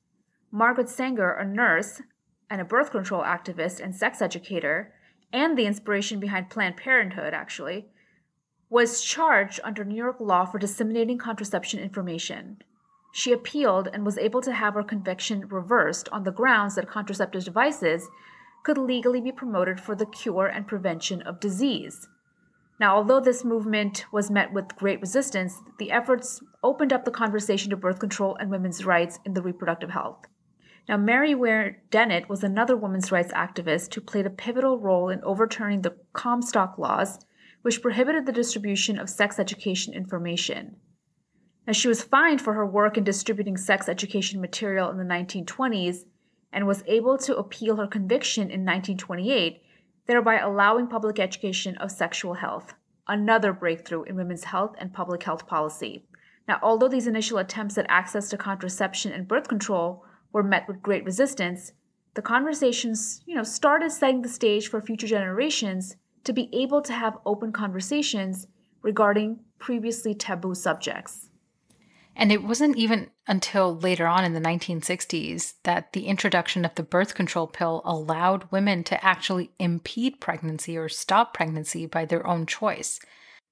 Margaret 0.50 0.88
Sanger, 0.88 1.32
a 1.32 1.44
nurse, 1.44 2.00
and 2.50 2.60
a 2.60 2.64
birth 2.64 2.90
control 2.90 3.22
activist 3.22 3.80
and 3.80 3.94
sex 3.94 4.22
educator, 4.22 4.92
and 5.32 5.56
the 5.56 5.66
inspiration 5.66 6.20
behind 6.20 6.50
Planned 6.50 6.76
Parenthood, 6.76 7.34
actually, 7.34 7.86
was 8.70 9.02
charged 9.02 9.60
under 9.64 9.84
New 9.84 9.96
York 9.96 10.16
law 10.20 10.44
for 10.44 10.58
disseminating 10.58 11.18
contraception 11.18 11.80
information. 11.80 12.58
She 13.12 13.32
appealed 13.32 13.88
and 13.92 14.04
was 14.04 14.18
able 14.18 14.42
to 14.42 14.52
have 14.52 14.74
her 14.74 14.82
conviction 14.82 15.48
reversed 15.48 16.08
on 16.10 16.24
the 16.24 16.30
grounds 16.30 16.74
that 16.74 16.88
contraceptive 16.88 17.44
devices 17.44 18.08
could 18.64 18.78
legally 18.78 19.20
be 19.20 19.32
promoted 19.32 19.80
for 19.80 19.94
the 19.94 20.06
cure 20.06 20.46
and 20.46 20.66
prevention 20.66 21.22
of 21.22 21.40
disease. 21.40 22.08
Now, 22.80 22.96
although 22.96 23.20
this 23.20 23.44
movement 23.44 24.04
was 24.12 24.30
met 24.30 24.52
with 24.52 24.76
great 24.76 25.00
resistance, 25.00 25.60
the 25.78 25.90
efforts 25.90 26.40
opened 26.62 26.92
up 26.92 27.04
the 27.04 27.10
conversation 27.10 27.70
to 27.70 27.76
birth 27.76 27.98
control 27.98 28.36
and 28.36 28.50
women's 28.50 28.84
rights 28.84 29.18
in 29.24 29.34
the 29.34 29.42
reproductive 29.42 29.90
health. 29.90 30.26
Now, 30.88 30.96
Mary 30.96 31.34
Ware 31.34 31.82
Dennett 31.90 32.30
was 32.30 32.42
another 32.42 32.74
women's 32.74 33.12
rights 33.12 33.32
activist 33.34 33.94
who 33.94 34.00
played 34.00 34.24
a 34.24 34.30
pivotal 34.30 34.78
role 34.78 35.10
in 35.10 35.22
overturning 35.22 35.82
the 35.82 35.94
Comstock 36.14 36.78
laws, 36.78 37.18
which 37.60 37.82
prohibited 37.82 38.24
the 38.24 38.32
distribution 38.32 38.98
of 38.98 39.10
sex 39.10 39.38
education 39.38 39.92
information. 39.92 40.76
Now, 41.66 41.74
she 41.74 41.88
was 41.88 42.02
fined 42.02 42.40
for 42.40 42.54
her 42.54 42.64
work 42.64 42.96
in 42.96 43.04
distributing 43.04 43.58
sex 43.58 43.86
education 43.86 44.40
material 44.40 44.88
in 44.88 44.96
the 44.96 45.04
1920s 45.04 46.04
and 46.50 46.66
was 46.66 46.82
able 46.86 47.18
to 47.18 47.36
appeal 47.36 47.76
her 47.76 47.86
conviction 47.86 48.44
in 48.44 48.64
1928, 48.64 49.60
thereby 50.06 50.38
allowing 50.38 50.86
public 50.86 51.18
education 51.18 51.76
of 51.76 51.90
sexual 51.90 52.32
health, 52.32 52.72
another 53.06 53.52
breakthrough 53.52 54.04
in 54.04 54.16
women's 54.16 54.44
health 54.44 54.74
and 54.78 54.94
public 54.94 55.22
health 55.22 55.46
policy. 55.46 56.06
Now, 56.48 56.58
although 56.62 56.88
these 56.88 57.06
initial 57.06 57.36
attempts 57.36 57.76
at 57.76 57.84
access 57.90 58.30
to 58.30 58.38
contraception 58.38 59.12
and 59.12 59.28
birth 59.28 59.48
control 59.48 60.06
were 60.32 60.42
met 60.42 60.66
with 60.68 60.82
great 60.82 61.04
resistance, 61.04 61.72
the 62.14 62.22
conversations, 62.22 63.22
you 63.26 63.34
know, 63.34 63.42
started 63.42 63.92
setting 63.92 64.22
the 64.22 64.28
stage 64.28 64.68
for 64.68 64.80
future 64.80 65.06
generations 65.06 65.96
to 66.24 66.32
be 66.32 66.48
able 66.52 66.82
to 66.82 66.92
have 66.92 67.18
open 67.24 67.52
conversations 67.52 68.46
regarding 68.82 69.40
previously 69.58 70.14
taboo 70.14 70.54
subjects. 70.54 71.28
And 72.16 72.32
it 72.32 72.42
wasn't 72.42 72.76
even 72.76 73.10
until 73.28 73.76
later 73.76 74.08
on 74.08 74.24
in 74.24 74.32
the 74.32 74.40
1960s 74.40 75.54
that 75.62 75.92
the 75.92 76.06
introduction 76.06 76.64
of 76.64 76.74
the 76.74 76.82
birth 76.82 77.14
control 77.14 77.46
pill 77.46 77.80
allowed 77.84 78.50
women 78.50 78.82
to 78.84 79.04
actually 79.04 79.52
impede 79.60 80.20
pregnancy 80.20 80.76
or 80.76 80.88
stop 80.88 81.32
pregnancy 81.32 81.86
by 81.86 82.04
their 82.04 82.26
own 82.26 82.44
choice. 82.44 82.98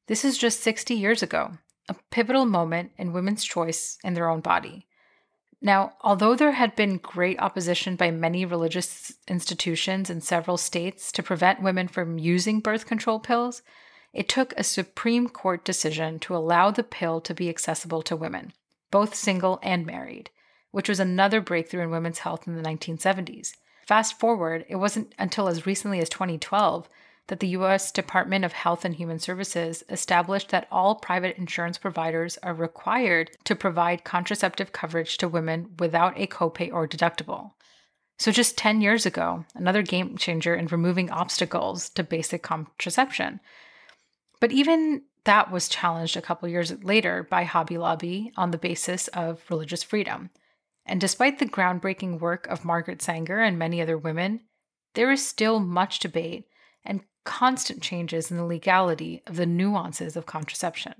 This 0.09 0.25
is 0.25 0.37
just 0.37 0.61
60 0.61 0.95
years 0.95 1.23
ago, 1.23 1.59
a 1.88 1.95
pivotal 2.11 2.47
moment 2.47 2.90
in 2.99 3.12
women's 3.12 3.45
choice 3.45 3.99
in 4.02 4.14
their 4.14 4.28
own 4.28 4.40
body. 4.40 4.88
Now, 5.61 5.95
although 6.03 6.35
there 6.35 6.53
had 6.53 6.77
been 6.77 6.99
great 6.99 7.41
opposition 7.41 7.97
by 7.97 8.11
many 8.11 8.45
religious 8.45 9.13
institutions 9.27 10.11
in 10.11 10.21
several 10.21 10.57
states 10.57 11.11
to 11.13 11.23
prevent 11.23 11.63
women 11.63 11.89
from 11.89 12.19
using 12.19 12.61
birth 12.61 12.87
control 12.87 13.19
pills, 13.19 13.63
it 14.13 14.29
took 14.29 14.53
a 14.57 14.65
Supreme 14.65 15.29
Court 15.29 15.65
decision 15.65 16.19
to 16.21 16.37
allow 16.37 16.71
the 16.71 16.83
pill 16.83 17.21
to 17.23 17.35
be 17.35 17.49
accessible 17.49 18.03
to 18.03 18.17
women, 18.17 18.53
both 18.91 19.15
single 19.15 19.59
and 19.63 19.87
married, 19.87 20.31
which 20.71 20.89
was 20.89 21.01
another 21.01 21.41
breakthrough 21.41 21.83
in 21.83 21.91
women's 21.91 22.21
health 22.21 22.47
in 22.47 22.55
the 22.55 22.63
1970s. 22.63 23.53
Fast 23.87 24.19
forward, 24.19 24.65
it 24.69 24.77
wasn't 24.77 25.15
until 25.19 25.49
as 25.49 25.67
recently 25.67 26.01
as 26.01 26.09
2012 26.09 26.89
that 27.28 27.40
the 27.40 27.49
U.S. 27.49 27.90
Department 27.90 28.45
of 28.45 28.52
Health 28.52 28.85
and 28.85 28.95
Human 28.95 29.18
Services 29.18 29.83
established 29.88 30.50
that 30.50 30.68
all 30.71 30.95
private 30.95 31.37
insurance 31.37 31.76
providers 31.76 32.38
are 32.42 32.54
required 32.54 33.33
to 33.45 33.56
provide 33.56 34.04
contraceptive 34.04 34.73
coverage 34.73 35.16
to 35.18 35.28
women 35.28 35.71
without 35.78 36.14
a 36.16 36.26
copay 36.26 36.73
or 36.73 36.87
deductible. 36.87 37.52
So, 38.18 38.30
just 38.30 38.56
10 38.56 38.80
years 38.80 39.04
ago, 39.04 39.45
another 39.54 39.83
game 39.83 40.16
changer 40.16 40.54
in 40.54 40.66
removing 40.68 41.11
obstacles 41.11 41.90
to 41.90 42.02
basic 42.02 42.42
contraception. 42.42 43.40
But 44.40 44.52
even 44.52 45.02
that 45.25 45.50
was 45.50 45.68
challenged 45.68 46.16
a 46.16 46.23
couple 46.23 46.49
years 46.49 46.73
later 46.83 47.26
by 47.28 47.42
Hobby 47.42 47.76
Lobby 47.76 48.33
on 48.37 48.52
the 48.52 48.59
basis 48.59 49.09
of 49.09 49.42
religious 49.50 49.83
freedom. 49.83 50.30
And 50.87 51.00
despite 51.00 51.40
the 51.40 51.47
groundbreaking 51.47 52.21
work 52.21 52.47
of 52.47 52.64
Margaret 52.64 53.02
Sanger 53.02 53.40
and 53.40 53.59
many 53.59 53.83
other 53.83 53.99
women, 53.99 54.42
there 54.95 55.11
is 55.11 55.26
still 55.26 55.59
much 55.59 55.99
debate 55.99 56.47
and 56.85 57.02
constant 57.26 57.83
changes 57.83 58.30
in 58.30 58.38
the 58.38 58.45
legality 58.45 59.23
of 59.26 59.37
the 59.37 59.45
nuances 59.45 60.16
of 60.16 60.25
contraception. 60.25 60.95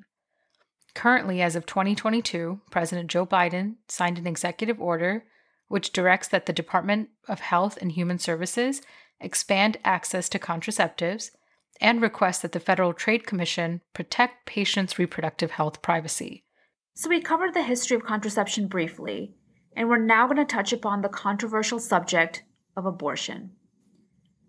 Currently, 0.95 1.41
as 1.41 1.57
of 1.57 1.65
2022, 1.65 2.61
President 2.71 3.09
Joe 3.11 3.25
Biden 3.25 3.77
signed 3.89 4.19
an 4.19 4.27
executive 4.27 4.81
order 4.81 5.25
which 5.69 5.93
directs 5.93 6.29
that 6.29 6.47
the 6.47 6.53
Department 6.53 7.09
of 7.29 7.41
Health 7.41 7.77
and 7.81 7.93
Human 7.93 8.19
Services 8.19 8.83
expand 9.21 9.79
access 9.85 10.29
to 10.29 10.39
contraceptives 10.39 11.31
and 11.81 12.01
requests 12.01 12.39
that 12.41 12.53
the 12.53 12.61
Federal 12.61 12.93
Trade 12.93 13.27
Commission 13.27 13.81
protect 13.93 14.47
patients' 14.47 14.99
reproductive 14.99 15.53
health 15.53 15.83
privacy. 15.83 16.45
So, 16.95 17.11
we 17.11 17.21
covered 17.21 17.53
the 17.53 17.63
history 17.63 17.97
of 17.97 18.05
contraception 18.05 18.69
briefly, 18.69 19.35
and 19.77 19.89
we're 19.89 19.99
now 19.99 20.27
going 20.27 20.39
to 20.39 20.45
touch 20.45 20.73
upon 20.73 21.03
the 21.03 21.09
controversial 21.09 21.79
subject 21.79 22.45
of 22.77 22.87
abortion. 22.87 23.56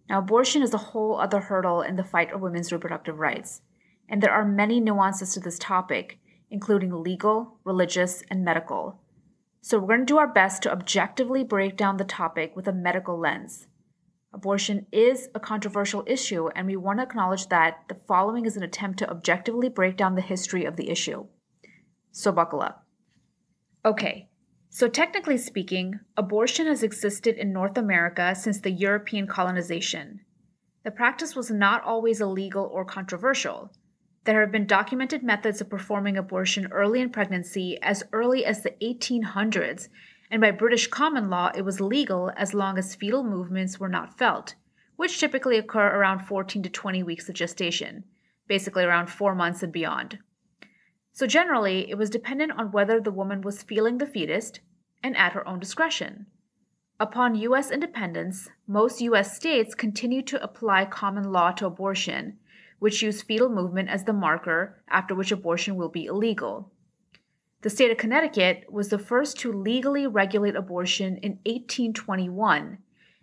Now, 0.09 0.19
abortion 0.19 0.61
is 0.61 0.73
a 0.73 0.77
whole 0.77 1.19
other 1.19 1.41
hurdle 1.41 1.81
in 1.81 1.97
the 1.97 2.03
fight 2.03 2.31
for 2.31 2.37
women's 2.37 2.71
reproductive 2.71 3.19
rights, 3.19 3.61
and 4.07 4.21
there 4.21 4.31
are 4.31 4.45
many 4.45 4.79
nuances 4.79 5.33
to 5.33 5.39
this 5.39 5.59
topic, 5.59 6.19
including 6.49 7.03
legal, 7.03 7.57
religious, 7.65 8.23
and 8.29 8.45
medical. 8.45 9.01
So, 9.61 9.79
we're 9.79 9.87
going 9.87 9.99
to 10.01 10.05
do 10.05 10.17
our 10.17 10.31
best 10.31 10.63
to 10.63 10.71
objectively 10.71 11.43
break 11.43 11.75
down 11.75 11.97
the 11.97 12.05
topic 12.05 12.55
with 12.55 12.67
a 12.67 12.73
medical 12.73 13.19
lens. 13.19 13.67
Abortion 14.33 14.85
is 14.91 15.27
a 15.35 15.39
controversial 15.39 16.03
issue, 16.07 16.47
and 16.55 16.67
we 16.67 16.77
want 16.77 16.99
to 16.99 17.03
acknowledge 17.03 17.47
that 17.47 17.83
the 17.89 17.95
following 17.95 18.45
is 18.45 18.55
an 18.55 18.63
attempt 18.63 18.99
to 18.99 19.09
objectively 19.09 19.67
break 19.67 19.97
down 19.97 20.15
the 20.15 20.21
history 20.21 20.63
of 20.63 20.77
the 20.77 20.89
issue. 20.89 21.25
So, 22.11 22.31
buckle 22.31 22.61
up. 22.61 22.85
Okay, 23.83 24.29
so, 24.69 24.87
technically 24.87 25.37
speaking, 25.37 25.99
abortion 26.17 26.67
has 26.67 26.83
existed 26.83 27.37
in 27.37 27.53
North 27.53 27.77
America 27.77 28.35
since 28.35 28.59
the 28.59 28.71
European 28.71 29.25
colonization. 29.25 30.19
The 30.83 30.91
practice 30.91 31.35
was 31.35 31.49
not 31.49 31.83
always 31.83 32.21
illegal 32.21 32.69
or 32.71 32.85
controversial. 32.85 33.71
There 34.25 34.41
have 34.41 34.51
been 34.51 34.67
documented 34.67 35.23
methods 35.23 35.61
of 35.61 35.69
performing 35.69 36.17
abortion 36.17 36.67
early 36.71 36.99
in 36.99 37.09
pregnancy 37.09 37.77
as 37.81 38.03
early 38.11 38.45
as 38.45 38.61
the 38.61 38.75
1800s, 38.81 39.87
and 40.29 40.41
by 40.41 40.51
British 40.51 40.87
common 40.87 41.29
law, 41.29 41.51
it 41.55 41.63
was 41.63 41.79
legal 41.79 42.31
as 42.35 42.53
long 42.53 42.77
as 42.77 42.93
fetal 42.93 43.23
movements 43.23 43.79
were 43.79 43.87
not 43.87 44.17
felt, 44.17 44.55
which 44.97 45.19
typically 45.19 45.57
occur 45.57 45.87
around 45.87 46.19
14 46.19 46.61
to 46.63 46.69
20 46.69 47.03
weeks 47.03 47.29
of 47.29 47.35
gestation, 47.35 48.03
basically 48.47 48.83
around 48.83 49.07
four 49.07 49.33
months 49.33 49.63
and 49.63 49.71
beyond. 49.71 50.19
So, 51.17 51.25
generally, 51.25 51.89
it 51.89 51.97
was 51.97 52.11
dependent 52.11 52.51
on 52.59 52.71
whether 52.71 53.01
the 53.01 53.09
woman 53.09 53.41
was 53.41 53.63
feeling 53.63 53.97
the 53.97 54.05
fetus 54.05 54.51
and 55.01 55.17
at 55.17 55.33
her 55.33 55.47
own 55.47 55.57
discretion. 55.57 56.27
Upon 56.99 57.33
U.S. 57.33 57.71
independence, 57.71 58.49
most 58.67 59.01
U.S. 59.01 59.35
states 59.35 59.73
continued 59.73 60.27
to 60.27 60.43
apply 60.43 60.85
common 60.85 61.31
law 61.31 61.49
to 61.53 61.65
abortion, 61.65 62.37
which 62.77 63.01
used 63.01 63.25
fetal 63.25 63.49
movement 63.49 63.89
as 63.89 64.03
the 64.03 64.13
marker 64.13 64.83
after 64.89 65.15
which 65.15 65.31
abortion 65.31 65.75
will 65.75 65.89
be 65.89 66.05
illegal. 66.05 66.71
The 67.63 67.71
state 67.71 67.89
of 67.89 67.97
Connecticut 67.97 68.71
was 68.71 68.89
the 68.89 68.99
first 68.99 69.39
to 69.39 69.51
legally 69.51 70.05
regulate 70.05 70.55
abortion 70.55 71.17
in 71.23 71.39
1821 71.47 72.77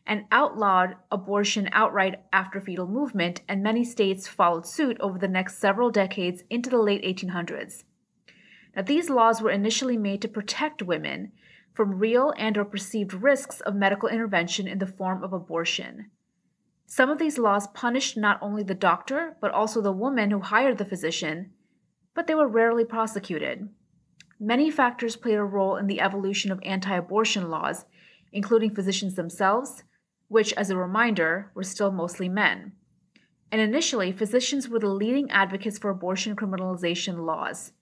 and 0.06 0.24
outlawed 0.30 0.96
abortion 1.10 1.68
outright 1.72 2.20
after 2.32 2.60
fetal 2.60 2.86
movement, 2.86 3.40
and 3.48 3.62
many 3.62 3.84
states 3.84 4.28
followed 4.28 4.66
suit 4.66 4.96
over 5.00 5.18
the 5.18 5.28
next 5.28 5.58
several 5.58 5.90
decades 5.90 6.42
into 6.50 6.68
the 6.68 6.78
late 6.78 7.02
1800s. 7.02 7.84
Now, 8.76 8.82
these 8.82 9.08
laws 9.08 9.40
were 9.40 9.50
initially 9.50 9.96
made 9.96 10.20
to 10.22 10.28
protect 10.28 10.82
women 10.82 11.32
from 11.72 11.98
real 11.98 12.32
and 12.36 12.56
or 12.58 12.64
perceived 12.64 13.14
risks 13.14 13.60
of 13.60 13.74
medical 13.74 14.08
intervention 14.08 14.68
in 14.68 14.78
the 14.78 14.86
form 14.86 15.22
of 15.24 15.32
abortion. 15.32 16.10
Some 16.86 17.10
of 17.10 17.18
these 17.18 17.38
laws 17.38 17.66
punished 17.68 18.16
not 18.16 18.38
only 18.42 18.62
the 18.62 18.74
doctor, 18.74 19.36
but 19.40 19.50
also 19.50 19.80
the 19.80 19.92
woman 19.92 20.30
who 20.30 20.40
hired 20.40 20.78
the 20.78 20.84
physician, 20.84 21.50
but 22.14 22.26
they 22.26 22.34
were 22.34 22.46
rarely 22.46 22.84
prosecuted. 22.84 23.68
Many 24.38 24.70
factors 24.70 25.16
played 25.16 25.36
a 25.36 25.44
role 25.44 25.76
in 25.76 25.86
the 25.86 26.00
evolution 26.00 26.52
of 26.52 26.60
anti 26.62 26.94
abortion 26.94 27.48
laws, 27.48 27.86
including 28.32 28.74
physicians 28.74 29.14
themselves, 29.14 29.82
which, 30.28 30.52
as 30.54 30.70
a 30.70 30.76
reminder, 30.76 31.50
were 31.54 31.62
still 31.62 31.90
mostly 31.90 32.28
men. 32.28 32.72
And 33.52 33.60
initially, 33.60 34.10
physicians 34.10 34.68
were 34.68 34.80
the 34.80 34.88
leading 34.88 35.30
advocates 35.30 35.78
for 35.78 35.90
abortion 35.90 36.34
criminalization 36.34 37.24
laws. 37.24 37.72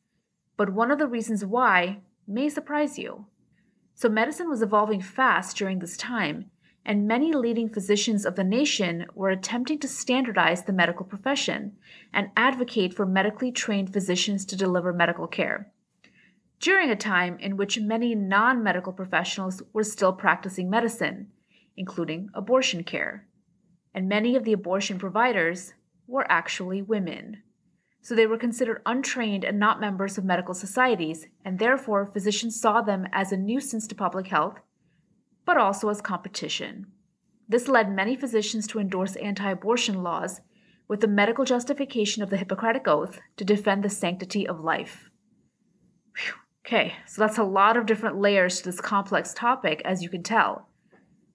But 0.56 0.75
one 0.75 0.90
of 0.90 0.99
the 0.99 1.06
reasons 1.06 1.44
why 1.44 2.00
may 2.26 2.49
surprise 2.49 2.99
you. 2.99 3.26
So, 3.94 4.08
medicine 4.08 4.49
was 4.49 4.62
evolving 4.62 5.00
fast 5.00 5.56
during 5.56 5.78
this 5.78 5.96
time, 5.96 6.50
and 6.84 7.06
many 7.06 7.32
leading 7.32 7.68
physicians 7.68 8.26
of 8.26 8.34
the 8.34 8.44
nation 8.44 9.06
were 9.14 9.30
attempting 9.30 9.78
to 9.78 9.88
standardize 9.88 10.64
the 10.64 10.72
medical 10.72 11.06
profession 11.06 11.76
and 12.12 12.30
advocate 12.37 12.92
for 12.92 13.06
medically 13.06 13.52
trained 13.52 13.92
physicians 13.92 14.44
to 14.46 14.56
deliver 14.56 14.92
medical 14.92 15.26
care. 15.26 15.70
During 16.58 16.90
a 16.90 16.96
time 16.96 17.38
in 17.38 17.56
which 17.56 17.80
many 17.80 18.14
non 18.14 18.62
medical 18.62 18.92
professionals 18.92 19.62
were 19.72 19.84
still 19.84 20.12
practicing 20.12 20.70
medicine, 20.70 21.28
including 21.76 22.28
abortion 22.34 22.84
care. 22.84 23.26
And 23.94 24.08
many 24.08 24.36
of 24.36 24.44
the 24.44 24.52
abortion 24.52 24.98
providers 24.98 25.74
were 26.06 26.30
actually 26.30 26.82
women. 26.82 27.42
So 28.00 28.14
they 28.14 28.26
were 28.26 28.38
considered 28.38 28.82
untrained 28.84 29.44
and 29.44 29.58
not 29.58 29.80
members 29.80 30.18
of 30.18 30.24
medical 30.24 30.54
societies, 30.54 31.26
and 31.44 31.58
therefore 31.58 32.06
physicians 32.06 32.60
saw 32.60 32.82
them 32.82 33.06
as 33.12 33.30
a 33.30 33.36
nuisance 33.36 33.86
to 33.88 33.94
public 33.94 34.26
health, 34.26 34.58
but 35.44 35.56
also 35.56 35.88
as 35.88 36.00
competition. 36.00 36.86
This 37.48 37.68
led 37.68 37.94
many 37.94 38.16
physicians 38.16 38.66
to 38.68 38.80
endorse 38.80 39.14
anti 39.16 39.50
abortion 39.50 40.02
laws 40.02 40.40
with 40.88 41.00
the 41.00 41.06
medical 41.06 41.44
justification 41.44 42.22
of 42.22 42.30
the 42.30 42.36
Hippocratic 42.36 42.88
Oath 42.88 43.20
to 43.36 43.44
defend 43.44 43.82
the 43.82 43.90
sanctity 43.90 44.48
of 44.48 44.60
life. 44.60 45.10
Whew. 46.16 46.34
Okay, 46.66 46.94
so 47.06 47.20
that's 47.20 47.38
a 47.38 47.44
lot 47.44 47.76
of 47.76 47.86
different 47.86 48.20
layers 48.20 48.58
to 48.58 48.64
this 48.64 48.80
complex 48.80 49.34
topic, 49.34 49.82
as 49.84 50.02
you 50.02 50.08
can 50.08 50.22
tell 50.22 50.68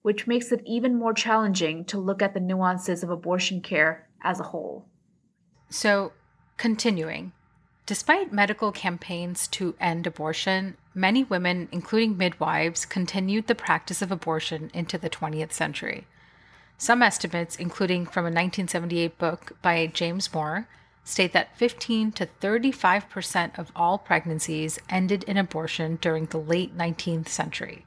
which 0.02 0.26
makes 0.26 0.52
it 0.52 0.62
even 0.64 0.94
more 0.94 1.12
challenging 1.12 1.84
to 1.86 1.98
look 1.98 2.22
at 2.22 2.34
the 2.34 2.40
nuances 2.40 3.02
of 3.02 3.10
abortion 3.10 3.60
care 3.60 4.08
as 4.22 4.40
a 4.40 4.44
whole. 4.44 4.86
So, 5.70 6.12
continuing, 6.56 7.32
despite 7.86 8.32
medical 8.32 8.72
campaigns 8.72 9.46
to 9.48 9.74
end 9.80 10.06
abortion, 10.06 10.76
many 10.94 11.24
women, 11.24 11.68
including 11.72 12.16
midwives, 12.16 12.84
continued 12.84 13.46
the 13.46 13.54
practice 13.54 14.02
of 14.02 14.10
abortion 14.10 14.70
into 14.74 14.98
the 14.98 15.10
20th 15.10 15.52
century. 15.52 16.06
Some 16.76 17.02
estimates, 17.02 17.56
including 17.56 18.06
from 18.06 18.22
a 18.24 18.30
1978 18.30 19.18
book 19.18 19.56
by 19.62 19.86
James 19.88 20.28
Mohr, 20.28 20.66
state 21.02 21.32
that 21.32 21.56
15 21.56 22.12
to 22.12 22.26
35 22.26 23.08
percent 23.08 23.58
of 23.58 23.72
all 23.74 23.98
pregnancies 23.98 24.78
ended 24.88 25.24
in 25.24 25.36
abortion 25.36 25.98
during 26.00 26.26
the 26.26 26.38
late 26.38 26.76
19th 26.76 27.28
century. 27.28 27.84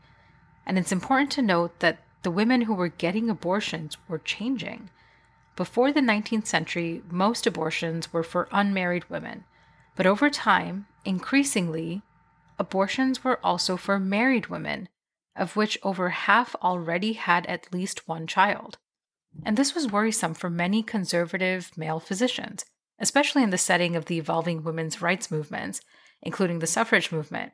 And 0.71 0.77
it's 0.77 0.93
important 0.93 1.29
to 1.31 1.41
note 1.41 1.77
that 1.79 1.99
the 2.23 2.31
women 2.31 2.61
who 2.61 2.73
were 2.73 2.87
getting 2.87 3.29
abortions 3.29 3.97
were 4.07 4.19
changing. 4.19 4.89
Before 5.57 5.91
the 5.91 5.99
19th 5.99 6.47
century, 6.47 7.01
most 7.11 7.45
abortions 7.45 8.13
were 8.13 8.23
for 8.23 8.47
unmarried 8.53 9.09
women, 9.09 9.43
but 9.97 10.05
over 10.05 10.29
time, 10.29 10.87
increasingly, 11.03 12.03
abortions 12.57 13.21
were 13.21 13.45
also 13.45 13.75
for 13.75 13.99
married 13.99 14.47
women, 14.47 14.87
of 15.35 15.57
which 15.57 15.77
over 15.83 16.07
half 16.11 16.55
already 16.63 17.13
had 17.13 17.45
at 17.47 17.73
least 17.73 18.07
one 18.07 18.25
child. 18.25 18.77
And 19.43 19.57
this 19.57 19.75
was 19.75 19.91
worrisome 19.91 20.35
for 20.35 20.49
many 20.49 20.83
conservative 20.83 21.77
male 21.77 21.99
physicians, 21.99 22.63
especially 22.97 23.43
in 23.43 23.49
the 23.49 23.57
setting 23.57 23.97
of 23.97 24.05
the 24.05 24.17
evolving 24.17 24.63
women's 24.63 25.01
rights 25.01 25.29
movements, 25.29 25.81
including 26.21 26.59
the 26.59 26.65
suffrage 26.65 27.11
movement, 27.11 27.51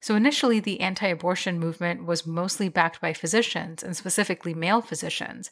So 0.00 0.16
initially, 0.16 0.60
the 0.60 0.80
anti 0.80 1.06
abortion 1.06 1.58
movement 1.58 2.06
was 2.06 2.26
mostly 2.26 2.68
backed 2.68 3.00
by 3.00 3.12
physicians, 3.12 3.82
and 3.82 3.96
specifically 3.96 4.54
male 4.54 4.80
physicians. 4.80 5.50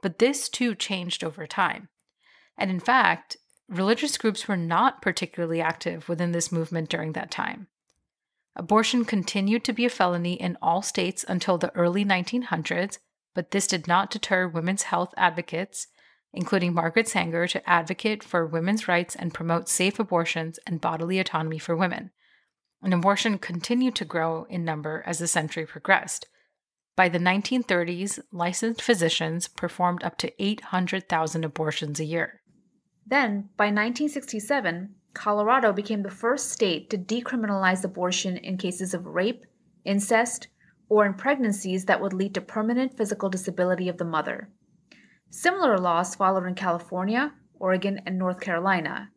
But 0.00 0.20
this 0.20 0.48
too 0.48 0.74
changed 0.74 1.24
over 1.24 1.46
time. 1.46 1.88
And 2.56 2.70
in 2.70 2.80
fact, 2.80 3.36
religious 3.68 4.16
groups 4.16 4.46
were 4.46 4.56
not 4.56 5.02
particularly 5.02 5.60
active 5.60 6.08
within 6.08 6.32
this 6.32 6.52
movement 6.52 6.88
during 6.88 7.12
that 7.12 7.30
time. 7.30 7.66
Abortion 8.54 9.04
continued 9.04 9.62
to 9.64 9.72
be 9.72 9.84
a 9.84 9.90
felony 9.90 10.34
in 10.34 10.58
all 10.62 10.82
states 10.82 11.24
until 11.28 11.58
the 11.58 11.74
early 11.76 12.04
1900s, 12.04 12.98
but 13.34 13.52
this 13.52 13.68
did 13.68 13.86
not 13.86 14.10
deter 14.10 14.48
women's 14.48 14.84
health 14.84 15.14
advocates, 15.16 15.86
including 16.32 16.74
Margaret 16.74 17.08
Sanger, 17.08 17.46
to 17.46 17.68
advocate 17.68 18.24
for 18.24 18.44
women's 18.44 18.88
rights 18.88 19.14
and 19.14 19.34
promote 19.34 19.68
safe 19.68 19.98
abortions 20.00 20.58
and 20.66 20.80
bodily 20.80 21.20
autonomy 21.20 21.58
for 21.58 21.76
women. 21.76 22.10
And 22.82 22.94
abortion 22.94 23.38
continued 23.38 23.94
to 23.96 24.04
grow 24.04 24.46
in 24.48 24.64
number 24.64 25.02
as 25.06 25.18
the 25.18 25.26
century 25.26 25.66
progressed. 25.66 26.26
By 26.96 27.08
the 27.08 27.18
1930s, 27.18 28.20
licensed 28.32 28.82
physicians 28.82 29.48
performed 29.48 30.02
up 30.02 30.16
to 30.18 30.42
800,000 30.42 31.44
abortions 31.44 32.00
a 32.00 32.04
year. 32.04 32.40
Then, 33.06 33.50
by 33.56 33.66
1967, 33.66 34.94
Colorado 35.14 35.72
became 35.72 36.02
the 36.02 36.10
first 36.10 36.50
state 36.50 36.90
to 36.90 36.98
decriminalize 36.98 37.84
abortion 37.84 38.36
in 38.36 38.58
cases 38.58 38.94
of 38.94 39.06
rape, 39.06 39.44
incest, 39.84 40.48
or 40.88 41.06
in 41.06 41.14
pregnancies 41.14 41.84
that 41.86 42.00
would 42.00 42.12
lead 42.12 42.34
to 42.34 42.40
permanent 42.40 42.96
physical 42.96 43.28
disability 43.28 43.88
of 43.88 43.98
the 43.98 44.04
mother. 44.04 44.50
Similar 45.30 45.78
laws 45.78 46.14
followed 46.14 46.46
in 46.46 46.54
California, 46.54 47.32
Oregon, 47.54 48.00
and 48.06 48.18
North 48.18 48.40
Carolina. 48.40 49.10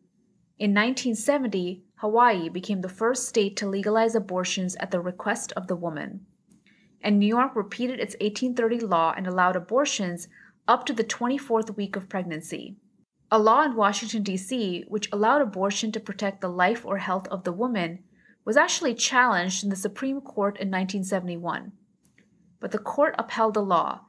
In 0.58 0.72
1970, 0.74 1.82
Hawaii 2.02 2.48
became 2.48 2.80
the 2.80 2.88
first 2.88 3.28
state 3.28 3.56
to 3.56 3.68
legalize 3.68 4.16
abortions 4.16 4.74
at 4.80 4.90
the 4.90 4.98
request 4.98 5.52
of 5.52 5.68
the 5.68 5.76
woman. 5.76 6.26
And 7.00 7.16
New 7.16 7.28
York 7.28 7.54
repeated 7.54 8.00
its 8.00 8.14
1830 8.14 8.80
law 8.80 9.14
and 9.16 9.24
allowed 9.24 9.54
abortions 9.54 10.26
up 10.66 10.84
to 10.86 10.92
the 10.92 11.04
24th 11.04 11.76
week 11.76 11.94
of 11.94 12.08
pregnancy. 12.08 12.74
A 13.30 13.38
law 13.38 13.62
in 13.62 13.76
Washington, 13.76 14.24
D.C., 14.24 14.84
which 14.88 15.08
allowed 15.12 15.42
abortion 15.42 15.92
to 15.92 16.00
protect 16.00 16.40
the 16.40 16.48
life 16.48 16.84
or 16.84 16.98
health 16.98 17.28
of 17.28 17.44
the 17.44 17.52
woman, 17.52 18.00
was 18.44 18.56
actually 18.56 18.96
challenged 18.96 19.62
in 19.62 19.70
the 19.70 19.76
Supreme 19.76 20.20
Court 20.20 20.56
in 20.56 20.72
1971. 20.72 21.70
But 22.58 22.72
the 22.72 22.78
court 22.78 23.14
upheld 23.16 23.54
the 23.54 23.62
law, 23.62 24.00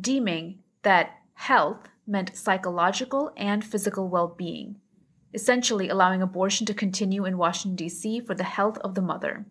deeming 0.00 0.60
that 0.82 1.16
health 1.34 1.88
meant 2.06 2.36
psychological 2.36 3.32
and 3.36 3.64
physical 3.64 4.08
well 4.08 4.28
being, 4.28 4.76
essentially 5.32 5.88
allowing 5.88 6.22
abortion 6.22 6.66
to 6.66 6.74
continue 6.74 7.24
in 7.24 7.38
Washington, 7.38 7.76
D.C. 7.76 8.20
for 8.20 8.34
the 8.34 8.44
health 8.44 8.78
of 8.78 8.94
the 8.94 9.02
mother. 9.02 9.46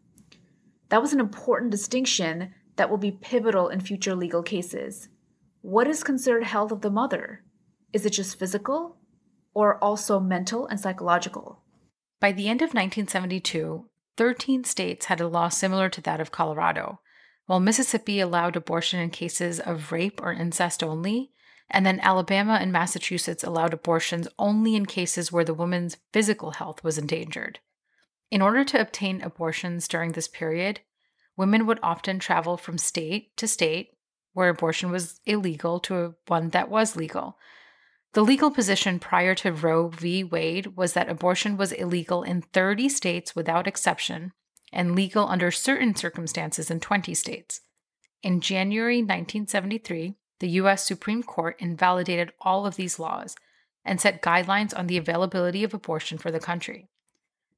That 0.90 1.02
was 1.02 1.14
an 1.14 1.20
important 1.20 1.72
distinction 1.72 2.54
that 2.76 2.90
will 2.90 2.98
be 2.98 3.12
pivotal 3.12 3.70
in 3.70 3.80
future 3.80 4.16
legal 4.16 4.44
cases. 4.44 5.10
What 5.62 5.88
is 5.88 6.04
considered 6.04 6.44
health 6.44 6.72
of 6.72 6.82
the 6.82 6.90
mother? 6.90 7.44
Is 7.94 8.06
it 8.06 8.12
just 8.12 8.40
physical 8.40 8.98
or 9.54 9.84
also 9.84 10.20
mental 10.20 10.68
and 10.68 10.80
psychological. 10.80 11.62
By 12.20 12.32
the 12.32 12.48
end 12.48 12.62
of 12.62 12.70
1972, 12.70 13.86
13 14.18 14.64
states 14.64 15.08
had 15.08 15.22
a 15.22 15.28
law 15.28 15.50
similar 15.50 15.90
to 15.90 16.02
that 16.02 16.20
of 16.20 16.32
Colorado, 16.32 17.00
while 17.46 17.60
Mississippi 17.60 18.20
allowed 18.20 18.56
abortion 18.56 19.00
in 19.00 19.10
cases 19.10 19.60
of 19.60 19.92
rape 19.92 20.22
or 20.22 20.34
incest 20.34 20.84
only, 20.84 21.32
and 21.70 21.86
then 21.86 22.00
Alabama 22.00 22.58
and 22.62 22.72
Massachusetts 22.72 23.44
allowed 23.44 23.74
abortions 23.74 24.28
only 24.38 24.76
in 24.76 24.86
cases 24.86 25.32
where 25.32 25.44
the 25.44 25.54
woman's 25.54 25.98
physical 26.12 26.52
health 26.52 26.84
was 26.84 26.98
endangered. 26.98 27.60
In 28.32 28.42
order 28.42 28.64
to 28.64 28.80
obtain 28.80 29.22
abortions 29.22 29.88
during 29.88 30.12
this 30.12 30.28
period, 30.28 30.82
women 31.36 31.66
would 31.66 31.80
often 31.82 32.20
travel 32.20 32.58
from 32.58 32.78
state 32.78 33.36
to 33.38 33.48
state 33.48 33.92
where 34.34 34.50
abortion 34.50 34.92
was 34.92 35.20
illegal 35.26 35.80
to 35.80 36.16
one 36.28 36.50
that 36.50 36.70
was 36.70 36.96
legal, 36.96 37.38
the 38.14 38.24
legal 38.24 38.50
position 38.50 38.98
prior 38.98 39.36
to 39.36 39.52
Roe 39.52 39.90
v. 39.90 40.24
Wade 40.24 40.76
was 40.76 40.94
that 40.94 41.10
abortion 41.10 41.58
was 41.58 41.72
illegal 41.72 42.24
in 42.24 42.42
30 42.42 42.90
states 42.90 43.36
without 43.36 43.68
exception 43.68 44.32
and 44.74 44.96
legal 44.96 45.28
under 45.28 45.52
certain 45.52 45.96
circumstances 45.96 46.72
in 46.72 46.80
20 46.80 47.14
states. 47.14 47.62
In 48.24 48.42
January 48.42 48.98
1973, 48.98 50.16
the 50.40 50.50
U.S. 50.50 50.86
Supreme 50.86 51.24
Court 51.24 51.56
invalidated 51.60 52.32
all 52.42 52.66
of 52.66 52.76
these 52.76 53.00
laws 53.00 53.36
and 53.86 54.00
set 54.00 54.22
guidelines 54.22 54.78
on 54.78 54.88
the 54.88 54.98
availability 54.98 55.64
of 55.64 55.74
abortion 55.74 56.18
for 56.18 56.32
the 56.32 56.40
country. 56.40 56.90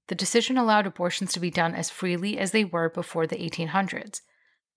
The 0.08 0.16
decision 0.16 0.58
allowed 0.58 0.88
abortions 0.88 1.34
to 1.34 1.40
be 1.40 1.52
done 1.52 1.74
as 1.76 1.90
freely 1.90 2.38
as 2.38 2.52
they 2.52 2.66
were 2.66 2.90
before 2.90 3.28
the 3.28 3.38
1800s. 3.38 4.22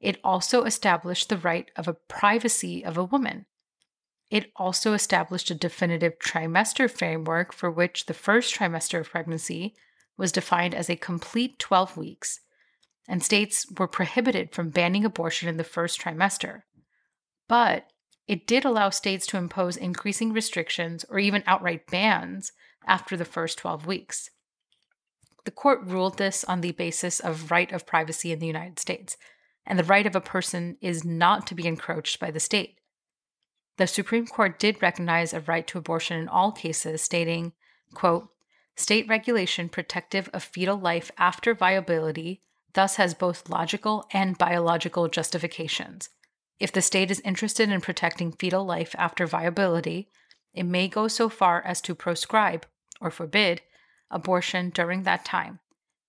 It 0.00 0.20
also 0.22 0.64
established 0.64 1.28
the 1.28 1.38
right 1.38 1.70
of 1.76 1.88
a 1.88 1.94
privacy 1.94 2.84
of 2.84 2.96
a 2.96 3.04
woman 3.04 3.46
it 4.34 4.50
also 4.56 4.94
established 4.94 5.50
a 5.50 5.54
definitive 5.54 6.18
trimester 6.18 6.90
framework 6.90 7.52
for 7.52 7.70
which 7.70 8.06
the 8.06 8.14
first 8.14 8.54
trimester 8.54 8.98
of 8.98 9.10
pregnancy 9.10 9.76
was 10.16 10.32
defined 10.32 10.74
as 10.74 10.90
a 10.90 10.96
complete 10.96 11.58
12 11.60 11.96
weeks, 11.96 12.40
and 13.08 13.22
states 13.22 13.64
were 13.78 13.86
prohibited 13.86 14.52
from 14.52 14.70
banning 14.70 15.04
abortion 15.04 15.48
in 15.48 15.56
the 15.56 15.62
first 15.62 16.00
trimester. 16.00 16.62
But 17.48 17.86
it 18.26 18.46
did 18.46 18.64
allow 18.64 18.90
states 18.90 19.26
to 19.28 19.36
impose 19.36 19.76
increasing 19.76 20.32
restrictions 20.32 21.04
or 21.08 21.18
even 21.18 21.42
outright 21.46 21.86
bans 21.90 22.52
after 22.86 23.16
the 23.16 23.24
first 23.24 23.58
12 23.58 23.86
weeks. 23.86 24.30
The 25.44 25.50
court 25.50 25.80
ruled 25.84 26.16
this 26.16 26.42
on 26.44 26.60
the 26.60 26.72
basis 26.72 27.20
of 27.20 27.50
right 27.50 27.70
of 27.70 27.86
privacy 27.86 28.32
in 28.32 28.38
the 28.38 28.46
United 28.46 28.78
States, 28.78 29.16
and 29.66 29.78
the 29.78 29.84
right 29.84 30.06
of 30.06 30.16
a 30.16 30.20
person 30.20 30.78
is 30.80 31.04
not 31.04 31.46
to 31.48 31.54
be 31.54 31.66
encroached 31.66 32.18
by 32.18 32.30
the 32.30 32.40
state. 32.40 32.78
The 33.76 33.86
Supreme 33.86 34.26
Court 34.26 34.58
did 34.58 34.80
recognize 34.80 35.34
a 35.34 35.40
right 35.40 35.66
to 35.66 35.78
abortion 35.78 36.18
in 36.18 36.28
all 36.28 36.52
cases, 36.52 37.02
stating, 37.02 37.52
quote, 37.92 38.28
State 38.76 39.06
regulation 39.08 39.68
protective 39.68 40.28
of 40.32 40.42
fetal 40.42 40.76
life 40.76 41.10
after 41.18 41.54
viability 41.54 42.40
thus 42.74 42.96
has 42.96 43.14
both 43.14 43.48
logical 43.48 44.04
and 44.12 44.36
biological 44.36 45.08
justifications. 45.08 46.10
If 46.60 46.72
the 46.72 46.82
state 46.82 47.10
is 47.10 47.20
interested 47.20 47.68
in 47.68 47.80
protecting 47.80 48.32
fetal 48.32 48.64
life 48.64 48.94
after 48.96 49.26
viability, 49.26 50.08
it 50.52 50.62
may 50.64 50.88
go 50.88 51.08
so 51.08 51.28
far 51.28 51.62
as 51.62 51.80
to 51.82 51.94
proscribe 51.94 52.66
or 53.00 53.10
forbid 53.10 53.62
abortion 54.10 54.70
during 54.70 55.02
that 55.02 55.24
time, 55.24 55.58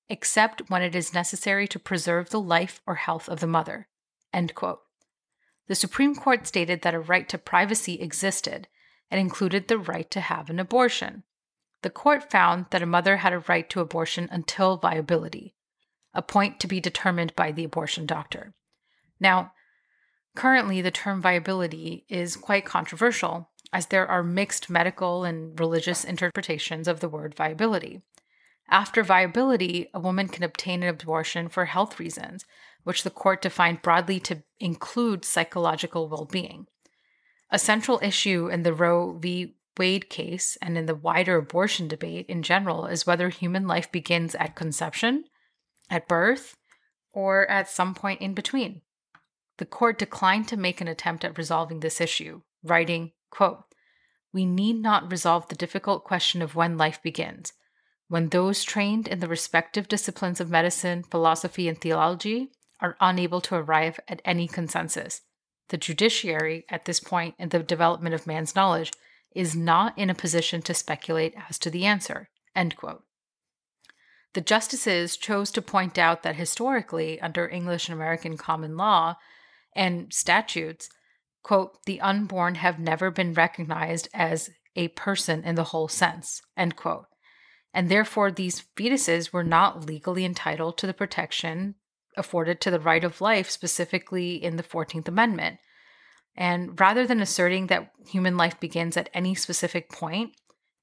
except 0.08 0.70
when 0.70 0.84
it 0.84 0.96
is 0.96 1.14
necessary 1.14 1.68
to 1.68 1.80
preserve 1.80 2.30
the 2.30 2.40
life 2.40 2.82
or 2.86 2.96
health 2.96 3.28
of 3.28 3.40
the 3.40 3.48
mother. 3.48 3.88
The 4.32 5.76
Supreme 5.76 6.16
Court 6.16 6.46
stated 6.46 6.84
that 6.84 6.94
a 6.94 7.00
right 7.00 7.28
to 7.30 7.38
privacy 7.38 8.00
existed 8.00 8.68
and 9.10 9.20
included 9.20 9.68
the 9.68 9.80
right 9.80 10.10
to 10.12 10.20
have 10.20 10.50
an 10.50 10.60
abortion. 10.60 11.24
The 11.82 11.90
court 11.90 12.30
found 12.30 12.68
that 12.70 12.84
a 12.84 12.88
mother 12.88 13.18
had 13.18 13.34
a 13.34 13.40
right 13.40 13.68
to 13.72 13.80
abortion 13.80 14.28
until 14.32 14.78
viability, 14.78 15.56
a 16.14 16.22
point 16.22 16.60
to 16.60 16.68
be 16.68 16.80
determined 16.80 17.36
by 17.36 17.52
the 17.52 17.64
abortion 17.64 18.06
doctor. 18.06 18.54
Now, 19.20 19.54
currently, 20.36 20.82
the 20.82 20.92
term 20.92 21.22
viability 21.22 22.06
is 22.10 22.36
quite 22.36 22.66
controversial, 22.66 23.50
as 23.74 23.88
there 23.88 24.08
are 24.08 24.24
mixed 24.24 24.70
medical 24.70 25.24
and 25.24 25.60
religious 25.60 26.04
interpretations 26.04 26.88
of 26.88 27.00
the 27.00 27.10
word 27.10 27.36
viability. 27.36 28.02
After 28.70 29.04
viability, 29.04 29.90
a 29.94 30.00
woman 30.00 30.28
can 30.28 30.44
obtain 30.44 30.84
an 30.84 30.90
abortion 30.90 31.50
for 31.50 31.66
health 31.66 32.00
reasons, 32.00 32.46
which 32.84 33.04
the 33.04 33.10
court 33.10 33.42
defined 33.42 33.82
broadly 33.82 34.20
to 34.22 34.44
include 34.60 35.26
psychological 35.26 36.08
well 36.08 36.26
being. 36.26 36.68
A 37.52 37.60
central 37.60 38.00
issue 38.02 38.48
in 38.48 38.64
the 38.64 38.74
Roe 38.74 39.18
v. 39.18 39.56
Wade 39.78 40.10
case 40.10 40.58
and 40.62 40.78
in 40.78 40.86
the 40.86 40.96
wider 40.96 41.36
abortion 41.36 41.88
debate 41.88 42.26
in 42.28 42.44
general 42.44 42.86
is 42.86 43.06
whether 43.06 43.30
human 43.30 43.68
life 43.68 43.92
begins 43.92 44.34
at 44.36 44.56
conception, 44.56 45.26
at 45.90 46.08
birth, 46.08 46.56
or 47.12 47.50
at 47.50 47.70
some 47.70 47.94
point 47.94 48.22
in 48.22 48.34
between. 48.34 48.82
The 49.58 49.66
court 49.66 49.98
declined 49.98 50.48
to 50.50 50.58
make 50.58 50.82
an 50.82 50.88
attempt 50.88 51.24
at 51.24 51.38
resolving 51.38 51.80
this 51.80 52.02
issue, 52.02 52.42
writing, 52.64 53.14
quote, 53.30 53.64
We 54.34 54.46
need 54.46 54.82
not 54.82 55.12
resolve 55.12 55.48
the 55.48 55.56
difficult 55.56 56.04
question 56.04 56.42
of 56.42 56.56
when 56.56 56.78
life 56.78 57.02
begins. 57.02 57.54
When 58.08 58.30
those 58.30 58.64
trained 58.64 59.08
in 59.08 59.20
the 59.20 59.28
respective 59.28 59.88
disciplines 59.88 60.40
of 60.40 60.50
medicine, 60.50 61.04
philosophy, 61.04 61.68
and 61.68 61.80
theology 61.80 62.52
are 62.82 62.98
unable 63.00 63.42
to 63.42 63.56
arrive 63.56 64.00
at 64.08 64.22
any 64.26 64.48
consensus. 64.48 65.22
The 65.70 65.78
judiciary, 65.78 66.66
at 66.70 66.86
this 66.86 67.00
point 67.00 67.36
in 67.40 67.50
the 67.50 67.60
development 67.60 68.14
of 68.14 68.28
man's 68.28 68.56
knowledge, 68.56 68.92
is 69.34 69.56
not 69.56 69.98
in 69.98 70.10
a 70.10 70.16
position 70.16 70.62
to 70.64 70.74
speculate 70.74 71.34
as 71.50 71.58
to 71.60 71.70
the 71.70 71.86
answer. 71.86 72.30
End 72.56 72.76
quote. 72.76 73.04
The 74.34 74.42
justices 74.42 75.18
chose 75.18 75.50
to 75.52 75.62
point 75.62 75.98
out 75.98 76.24
that 76.24 76.36
historically, 76.36 77.20
under 77.22 77.48
English 77.48 77.88
and 77.88 77.96
American 77.96 78.38
common 78.38 78.76
law 78.76 79.16
and 79.76 80.14
statutes, 80.14 80.90
quote, 81.44 81.84
the 81.86 82.02
unborn 82.02 82.56
have 82.56 82.80
never 82.80 83.12
been 83.12 83.34
recognized 83.34 84.08
as 84.14 84.50
a 84.76 84.88
person 84.90 85.44
in 85.44 85.56
the 85.56 85.66
whole 85.66 85.88
sense, 85.88 86.42
end 86.58 86.76
quote. 86.76 87.06
And 87.74 87.90
therefore, 87.90 88.32
these 88.32 88.64
fetuses 88.78 89.34
were 89.34 89.44
not 89.44 89.86
legally 89.86 90.24
entitled 90.26 90.78
to 90.78 90.88
the 90.88 90.94
protection 90.94 91.76
afforded 92.18 92.62
to 92.62 92.72
the 92.72 92.80
right 92.80 93.04
of 93.04 93.22
life, 93.22 93.50
specifically 93.50 94.42
in 94.42 94.56
the 94.56 94.64
14th 94.64 95.08
Amendment. 95.08 95.60
And 96.36 96.80
rather 96.80 97.06
than 97.06 97.22
asserting 97.22 97.68
that 97.68 97.92
human 98.08 98.38
life 98.38 98.60
begins 98.60 98.98
at 98.98 99.10
any 99.14 99.36
specific 99.36 99.90
point, 99.90 100.32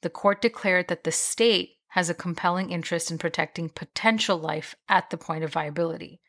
the 0.03 0.11
court 0.11 0.43
declared 0.43 0.89
that 0.89 1.05
the 1.05 1.13
state 1.13 1.77
has 1.89 2.09
a 2.09 2.15
compelling 2.15 2.71
interest 2.71 3.11
in 3.11 3.19
protecting 3.19 3.69
potential 3.69 4.39
life 4.39 4.75
at 4.89 5.11
the 5.11 5.19
point 5.19 5.45
of 5.45 5.53
viability. 5.53 6.21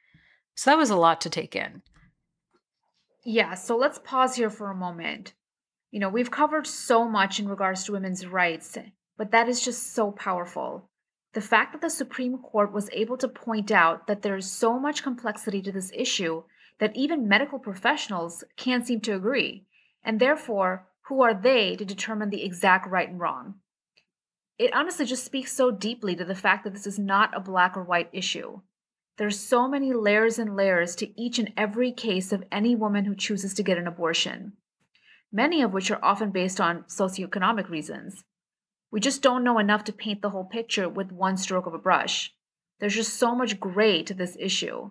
So 0.55 0.69
that 0.69 0.77
was 0.77 0.89
a 0.89 0.95
lot 0.95 1.21
to 1.21 1.29
take 1.29 1.55
in. 1.55 1.81
Yeah, 3.25 3.53
so 3.53 3.77
let's 3.77 3.99
pause 3.99 4.35
here 4.35 4.49
for 4.49 4.69
a 4.69 4.75
moment. 4.75 5.33
You 5.91 5.99
know, 5.99 6.09
we've 6.09 6.31
covered 6.31 6.67
so 6.67 7.07
much 7.07 7.39
in 7.39 7.47
regards 7.47 7.83
to 7.85 7.93
women's 7.93 8.25
rights, 8.25 8.77
but 9.17 9.31
that 9.31 9.47
is 9.47 9.63
just 9.63 9.93
so 9.93 10.11
powerful. 10.11 10.89
The 11.33 11.41
fact 11.41 11.71
that 11.71 11.81
the 11.81 11.89
Supreme 11.89 12.37
Court 12.37 12.73
was 12.73 12.89
able 12.91 13.17
to 13.17 13.27
point 13.27 13.71
out 13.71 14.07
that 14.07 14.23
there 14.23 14.35
is 14.35 14.51
so 14.51 14.77
much 14.77 15.03
complexity 15.03 15.61
to 15.61 15.71
this 15.71 15.91
issue 15.93 16.43
that 16.79 16.95
even 16.95 17.27
medical 17.27 17.59
professionals 17.59 18.43
can't 18.57 18.85
seem 18.85 18.99
to 19.01 19.15
agree, 19.15 19.65
and 20.03 20.19
therefore, 20.19 20.87
who 21.07 21.21
are 21.21 21.33
they 21.33 21.75
to 21.75 21.85
determine 21.85 22.29
the 22.29 22.43
exact 22.43 22.87
right 22.89 23.09
and 23.09 23.19
wrong? 23.19 23.55
It 24.59 24.73
honestly 24.73 25.05
just 25.05 25.25
speaks 25.25 25.53
so 25.53 25.71
deeply 25.71 26.15
to 26.15 26.25
the 26.25 26.35
fact 26.35 26.63
that 26.63 26.73
this 26.73 26.85
is 26.85 26.99
not 26.99 27.35
a 27.35 27.39
black 27.39 27.77
or 27.77 27.83
white 27.83 28.09
issue. 28.11 28.61
There's 29.17 29.39
so 29.39 29.67
many 29.67 29.93
layers 29.93 30.39
and 30.39 30.55
layers 30.55 30.95
to 30.95 31.21
each 31.21 31.37
and 31.37 31.53
every 31.55 31.91
case 31.91 32.31
of 32.31 32.43
any 32.51 32.75
woman 32.75 33.05
who 33.05 33.15
chooses 33.15 33.53
to 33.53 33.63
get 33.63 33.77
an 33.77 33.85
abortion, 33.85 34.53
many 35.31 35.61
of 35.61 35.71
which 35.71 35.91
are 35.91 36.03
often 36.03 36.31
based 36.31 36.59
on 36.59 36.83
socioeconomic 36.83 37.69
reasons. 37.69 38.23
We 38.91 38.99
just 38.99 39.21
don't 39.21 39.43
know 39.43 39.59
enough 39.59 39.83
to 39.85 39.93
paint 39.93 40.23
the 40.23 40.31
whole 40.31 40.45
picture 40.45 40.89
with 40.89 41.11
one 41.11 41.37
stroke 41.37 41.67
of 41.67 41.75
a 41.75 41.79
brush. 41.79 42.33
There's 42.79 42.95
just 42.95 43.13
so 43.13 43.35
much 43.35 43.59
gray 43.59 44.01
to 44.01 44.15
this 44.15 44.35
issue. 44.39 44.89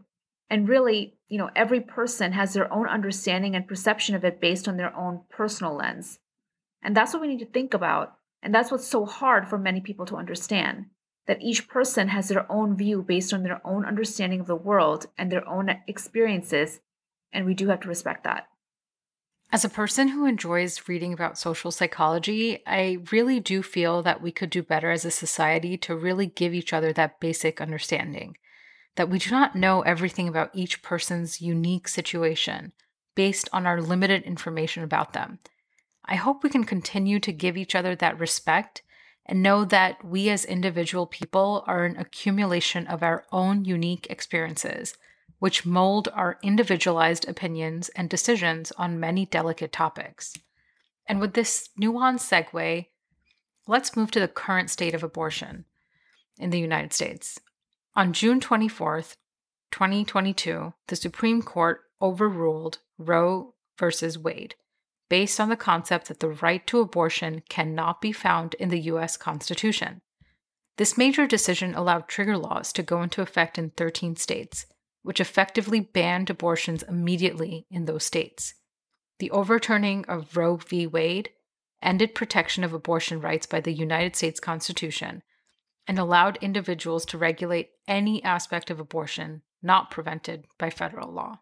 And 0.48 0.68
really, 0.68 1.16
you 1.28 1.38
know, 1.38 1.50
every 1.56 1.80
person 1.80 2.32
has 2.32 2.52
their 2.52 2.72
own 2.72 2.86
understanding 2.86 3.56
and 3.56 3.66
perception 3.66 4.14
of 4.14 4.24
it 4.24 4.40
based 4.40 4.68
on 4.68 4.76
their 4.76 4.94
own 4.96 5.22
personal 5.30 5.74
lens. 5.74 6.20
And 6.82 6.96
that's 6.96 7.12
what 7.12 7.22
we 7.22 7.28
need 7.28 7.40
to 7.40 7.46
think 7.46 7.74
about. 7.74 8.14
And 8.40 8.54
that's 8.54 8.70
what's 8.70 8.86
so 8.86 9.04
hard 9.04 9.48
for 9.48 9.58
many 9.58 9.80
people 9.80 10.06
to 10.06 10.16
understand 10.16 10.86
that 11.26 11.42
each 11.42 11.68
person 11.68 12.08
has 12.08 12.28
their 12.28 12.50
own 12.50 12.76
view 12.76 13.02
based 13.02 13.32
on 13.32 13.42
their 13.42 13.60
own 13.64 13.84
understanding 13.84 14.40
of 14.40 14.46
the 14.46 14.56
world 14.56 15.06
and 15.16 15.30
their 15.30 15.46
own 15.48 15.70
experiences. 15.86 16.80
And 17.32 17.46
we 17.46 17.54
do 17.54 17.68
have 17.68 17.80
to 17.80 17.88
respect 17.88 18.24
that. 18.24 18.48
As 19.52 19.64
a 19.64 19.68
person 19.68 20.08
who 20.08 20.24
enjoys 20.24 20.88
reading 20.88 21.12
about 21.12 21.38
social 21.38 21.70
psychology, 21.70 22.62
I 22.66 22.98
really 23.12 23.38
do 23.38 23.62
feel 23.62 24.02
that 24.02 24.22
we 24.22 24.32
could 24.32 24.48
do 24.50 24.62
better 24.62 24.90
as 24.90 25.04
a 25.04 25.10
society 25.10 25.76
to 25.78 25.94
really 25.94 26.26
give 26.26 26.54
each 26.54 26.72
other 26.72 26.92
that 26.92 27.20
basic 27.20 27.60
understanding 27.60 28.36
that 28.96 29.08
we 29.08 29.18
do 29.18 29.30
not 29.30 29.56
know 29.56 29.80
everything 29.82 30.28
about 30.28 30.50
each 30.52 30.82
person's 30.82 31.40
unique 31.40 31.88
situation 31.88 32.72
based 33.14 33.48
on 33.52 33.66
our 33.66 33.80
limited 33.80 34.22
information 34.24 34.82
about 34.82 35.12
them. 35.12 35.38
I 36.04 36.16
hope 36.16 36.42
we 36.42 36.50
can 36.50 36.64
continue 36.64 37.20
to 37.20 37.32
give 37.32 37.56
each 37.56 37.74
other 37.74 37.94
that 37.96 38.18
respect 38.18 38.82
and 39.26 39.42
know 39.42 39.64
that 39.64 40.04
we 40.04 40.28
as 40.28 40.44
individual 40.44 41.06
people 41.06 41.64
are 41.66 41.84
an 41.84 41.96
accumulation 41.96 42.86
of 42.86 43.02
our 43.02 43.24
own 43.30 43.64
unique 43.64 44.06
experiences, 44.10 44.94
which 45.38 45.66
mold 45.66 46.08
our 46.12 46.38
individualized 46.42 47.28
opinions 47.28 47.88
and 47.90 48.08
decisions 48.08 48.72
on 48.72 49.00
many 49.00 49.26
delicate 49.26 49.72
topics. 49.72 50.34
And 51.06 51.20
with 51.20 51.34
this 51.34 51.70
nuanced 51.80 52.28
segue, 52.28 52.86
let's 53.66 53.96
move 53.96 54.10
to 54.12 54.20
the 54.20 54.28
current 54.28 54.70
state 54.70 54.94
of 54.94 55.02
abortion 55.02 55.64
in 56.38 56.50
the 56.50 56.60
United 56.60 56.92
States. 56.92 57.38
On 57.94 58.12
June 58.12 58.40
24th, 58.40 59.16
2022, 59.70 60.72
the 60.88 60.96
Supreme 60.96 61.42
Court 61.42 61.82
overruled 62.00 62.78
Roe 62.98 63.54
v. 63.78 64.18
Wade 64.18 64.54
based 65.12 65.38
on 65.38 65.50
the 65.50 65.56
concept 65.56 66.08
that 66.08 66.20
the 66.20 66.30
right 66.30 66.66
to 66.66 66.80
abortion 66.80 67.42
cannot 67.50 68.00
be 68.00 68.12
found 68.12 68.54
in 68.54 68.70
the 68.70 68.80
U.S. 68.92 69.18
Constitution. 69.18 70.00
This 70.78 70.96
major 70.96 71.26
decision 71.26 71.74
allowed 71.74 72.08
trigger 72.08 72.38
laws 72.38 72.72
to 72.72 72.82
go 72.82 73.02
into 73.02 73.20
effect 73.20 73.58
in 73.58 73.72
13 73.76 74.16
states, 74.16 74.64
which 75.02 75.20
effectively 75.20 75.80
banned 75.80 76.30
abortions 76.30 76.82
immediately 76.84 77.66
in 77.70 77.84
those 77.84 78.04
states. 78.04 78.54
The 79.18 79.30
overturning 79.32 80.06
of 80.06 80.34
Roe 80.34 80.56
v. 80.56 80.86
Wade 80.86 81.28
ended 81.82 82.14
protection 82.14 82.64
of 82.64 82.72
abortion 82.72 83.20
rights 83.20 83.44
by 83.44 83.60
the 83.60 83.74
United 83.74 84.16
States 84.16 84.40
Constitution 84.40 85.22
and 85.86 85.98
allowed 85.98 86.38
individuals 86.40 87.04
to 87.04 87.18
regulate 87.18 87.68
any 87.86 88.24
aspect 88.24 88.70
of 88.70 88.80
abortion 88.80 89.42
not 89.62 89.90
prevented 89.90 90.46
by 90.56 90.70
federal 90.70 91.12
law. 91.12 91.40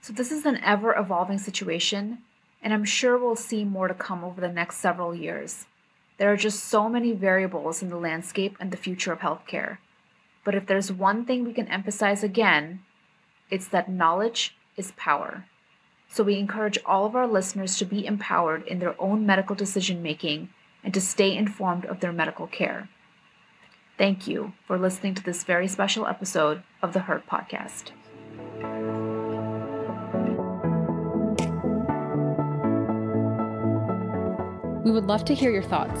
So, 0.00 0.12
this 0.12 0.32
is 0.32 0.44
an 0.44 0.58
ever 0.64 0.96
evolving 0.98 1.38
situation, 1.38 2.24
and 2.62 2.72
I'm 2.72 2.84
sure 2.84 3.18
we'll 3.18 3.36
see 3.36 3.64
more 3.64 3.88
to 3.88 3.94
come 3.94 4.22
over 4.22 4.40
the 4.40 4.52
next 4.52 4.78
several 4.78 5.14
years. 5.14 5.66
There 6.18 6.32
are 6.32 6.36
just 6.36 6.64
so 6.64 6.88
many 6.88 7.12
variables 7.12 7.82
in 7.82 7.88
the 7.88 7.96
landscape 7.96 8.56
and 8.60 8.70
the 8.70 8.76
future 8.76 9.12
of 9.12 9.20
healthcare. 9.20 9.78
But 10.44 10.54
if 10.54 10.66
there's 10.66 10.92
one 10.92 11.24
thing 11.24 11.44
we 11.44 11.52
can 11.52 11.68
emphasize 11.68 12.22
again, 12.22 12.80
it's 13.50 13.68
that 13.68 13.90
knowledge 13.90 14.56
is 14.76 14.92
power. 14.92 15.46
So 16.08 16.22
we 16.22 16.36
encourage 16.36 16.78
all 16.84 17.06
of 17.06 17.16
our 17.16 17.26
listeners 17.26 17.76
to 17.78 17.84
be 17.84 18.06
empowered 18.06 18.66
in 18.66 18.78
their 18.78 19.00
own 19.00 19.24
medical 19.24 19.56
decision 19.56 20.02
making 20.02 20.50
and 20.84 20.92
to 20.94 21.00
stay 21.00 21.34
informed 21.34 21.86
of 21.86 22.00
their 22.00 22.12
medical 22.12 22.46
care. 22.46 22.88
Thank 23.98 24.26
you 24.26 24.52
for 24.66 24.78
listening 24.78 25.14
to 25.14 25.22
this 25.22 25.44
very 25.44 25.68
special 25.68 26.06
episode 26.06 26.62
of 26.82 26.92
the 26.92 27.00
Hurt 27.00 27.26
Podcast. 27.26 27.92
We 34.84 34.90
would 34.90 35.06
love 35.06 35.24
to 35.26 35.34
hear 35.34 35.50
your 35.50 35.62
thoughts. 35.62 36.00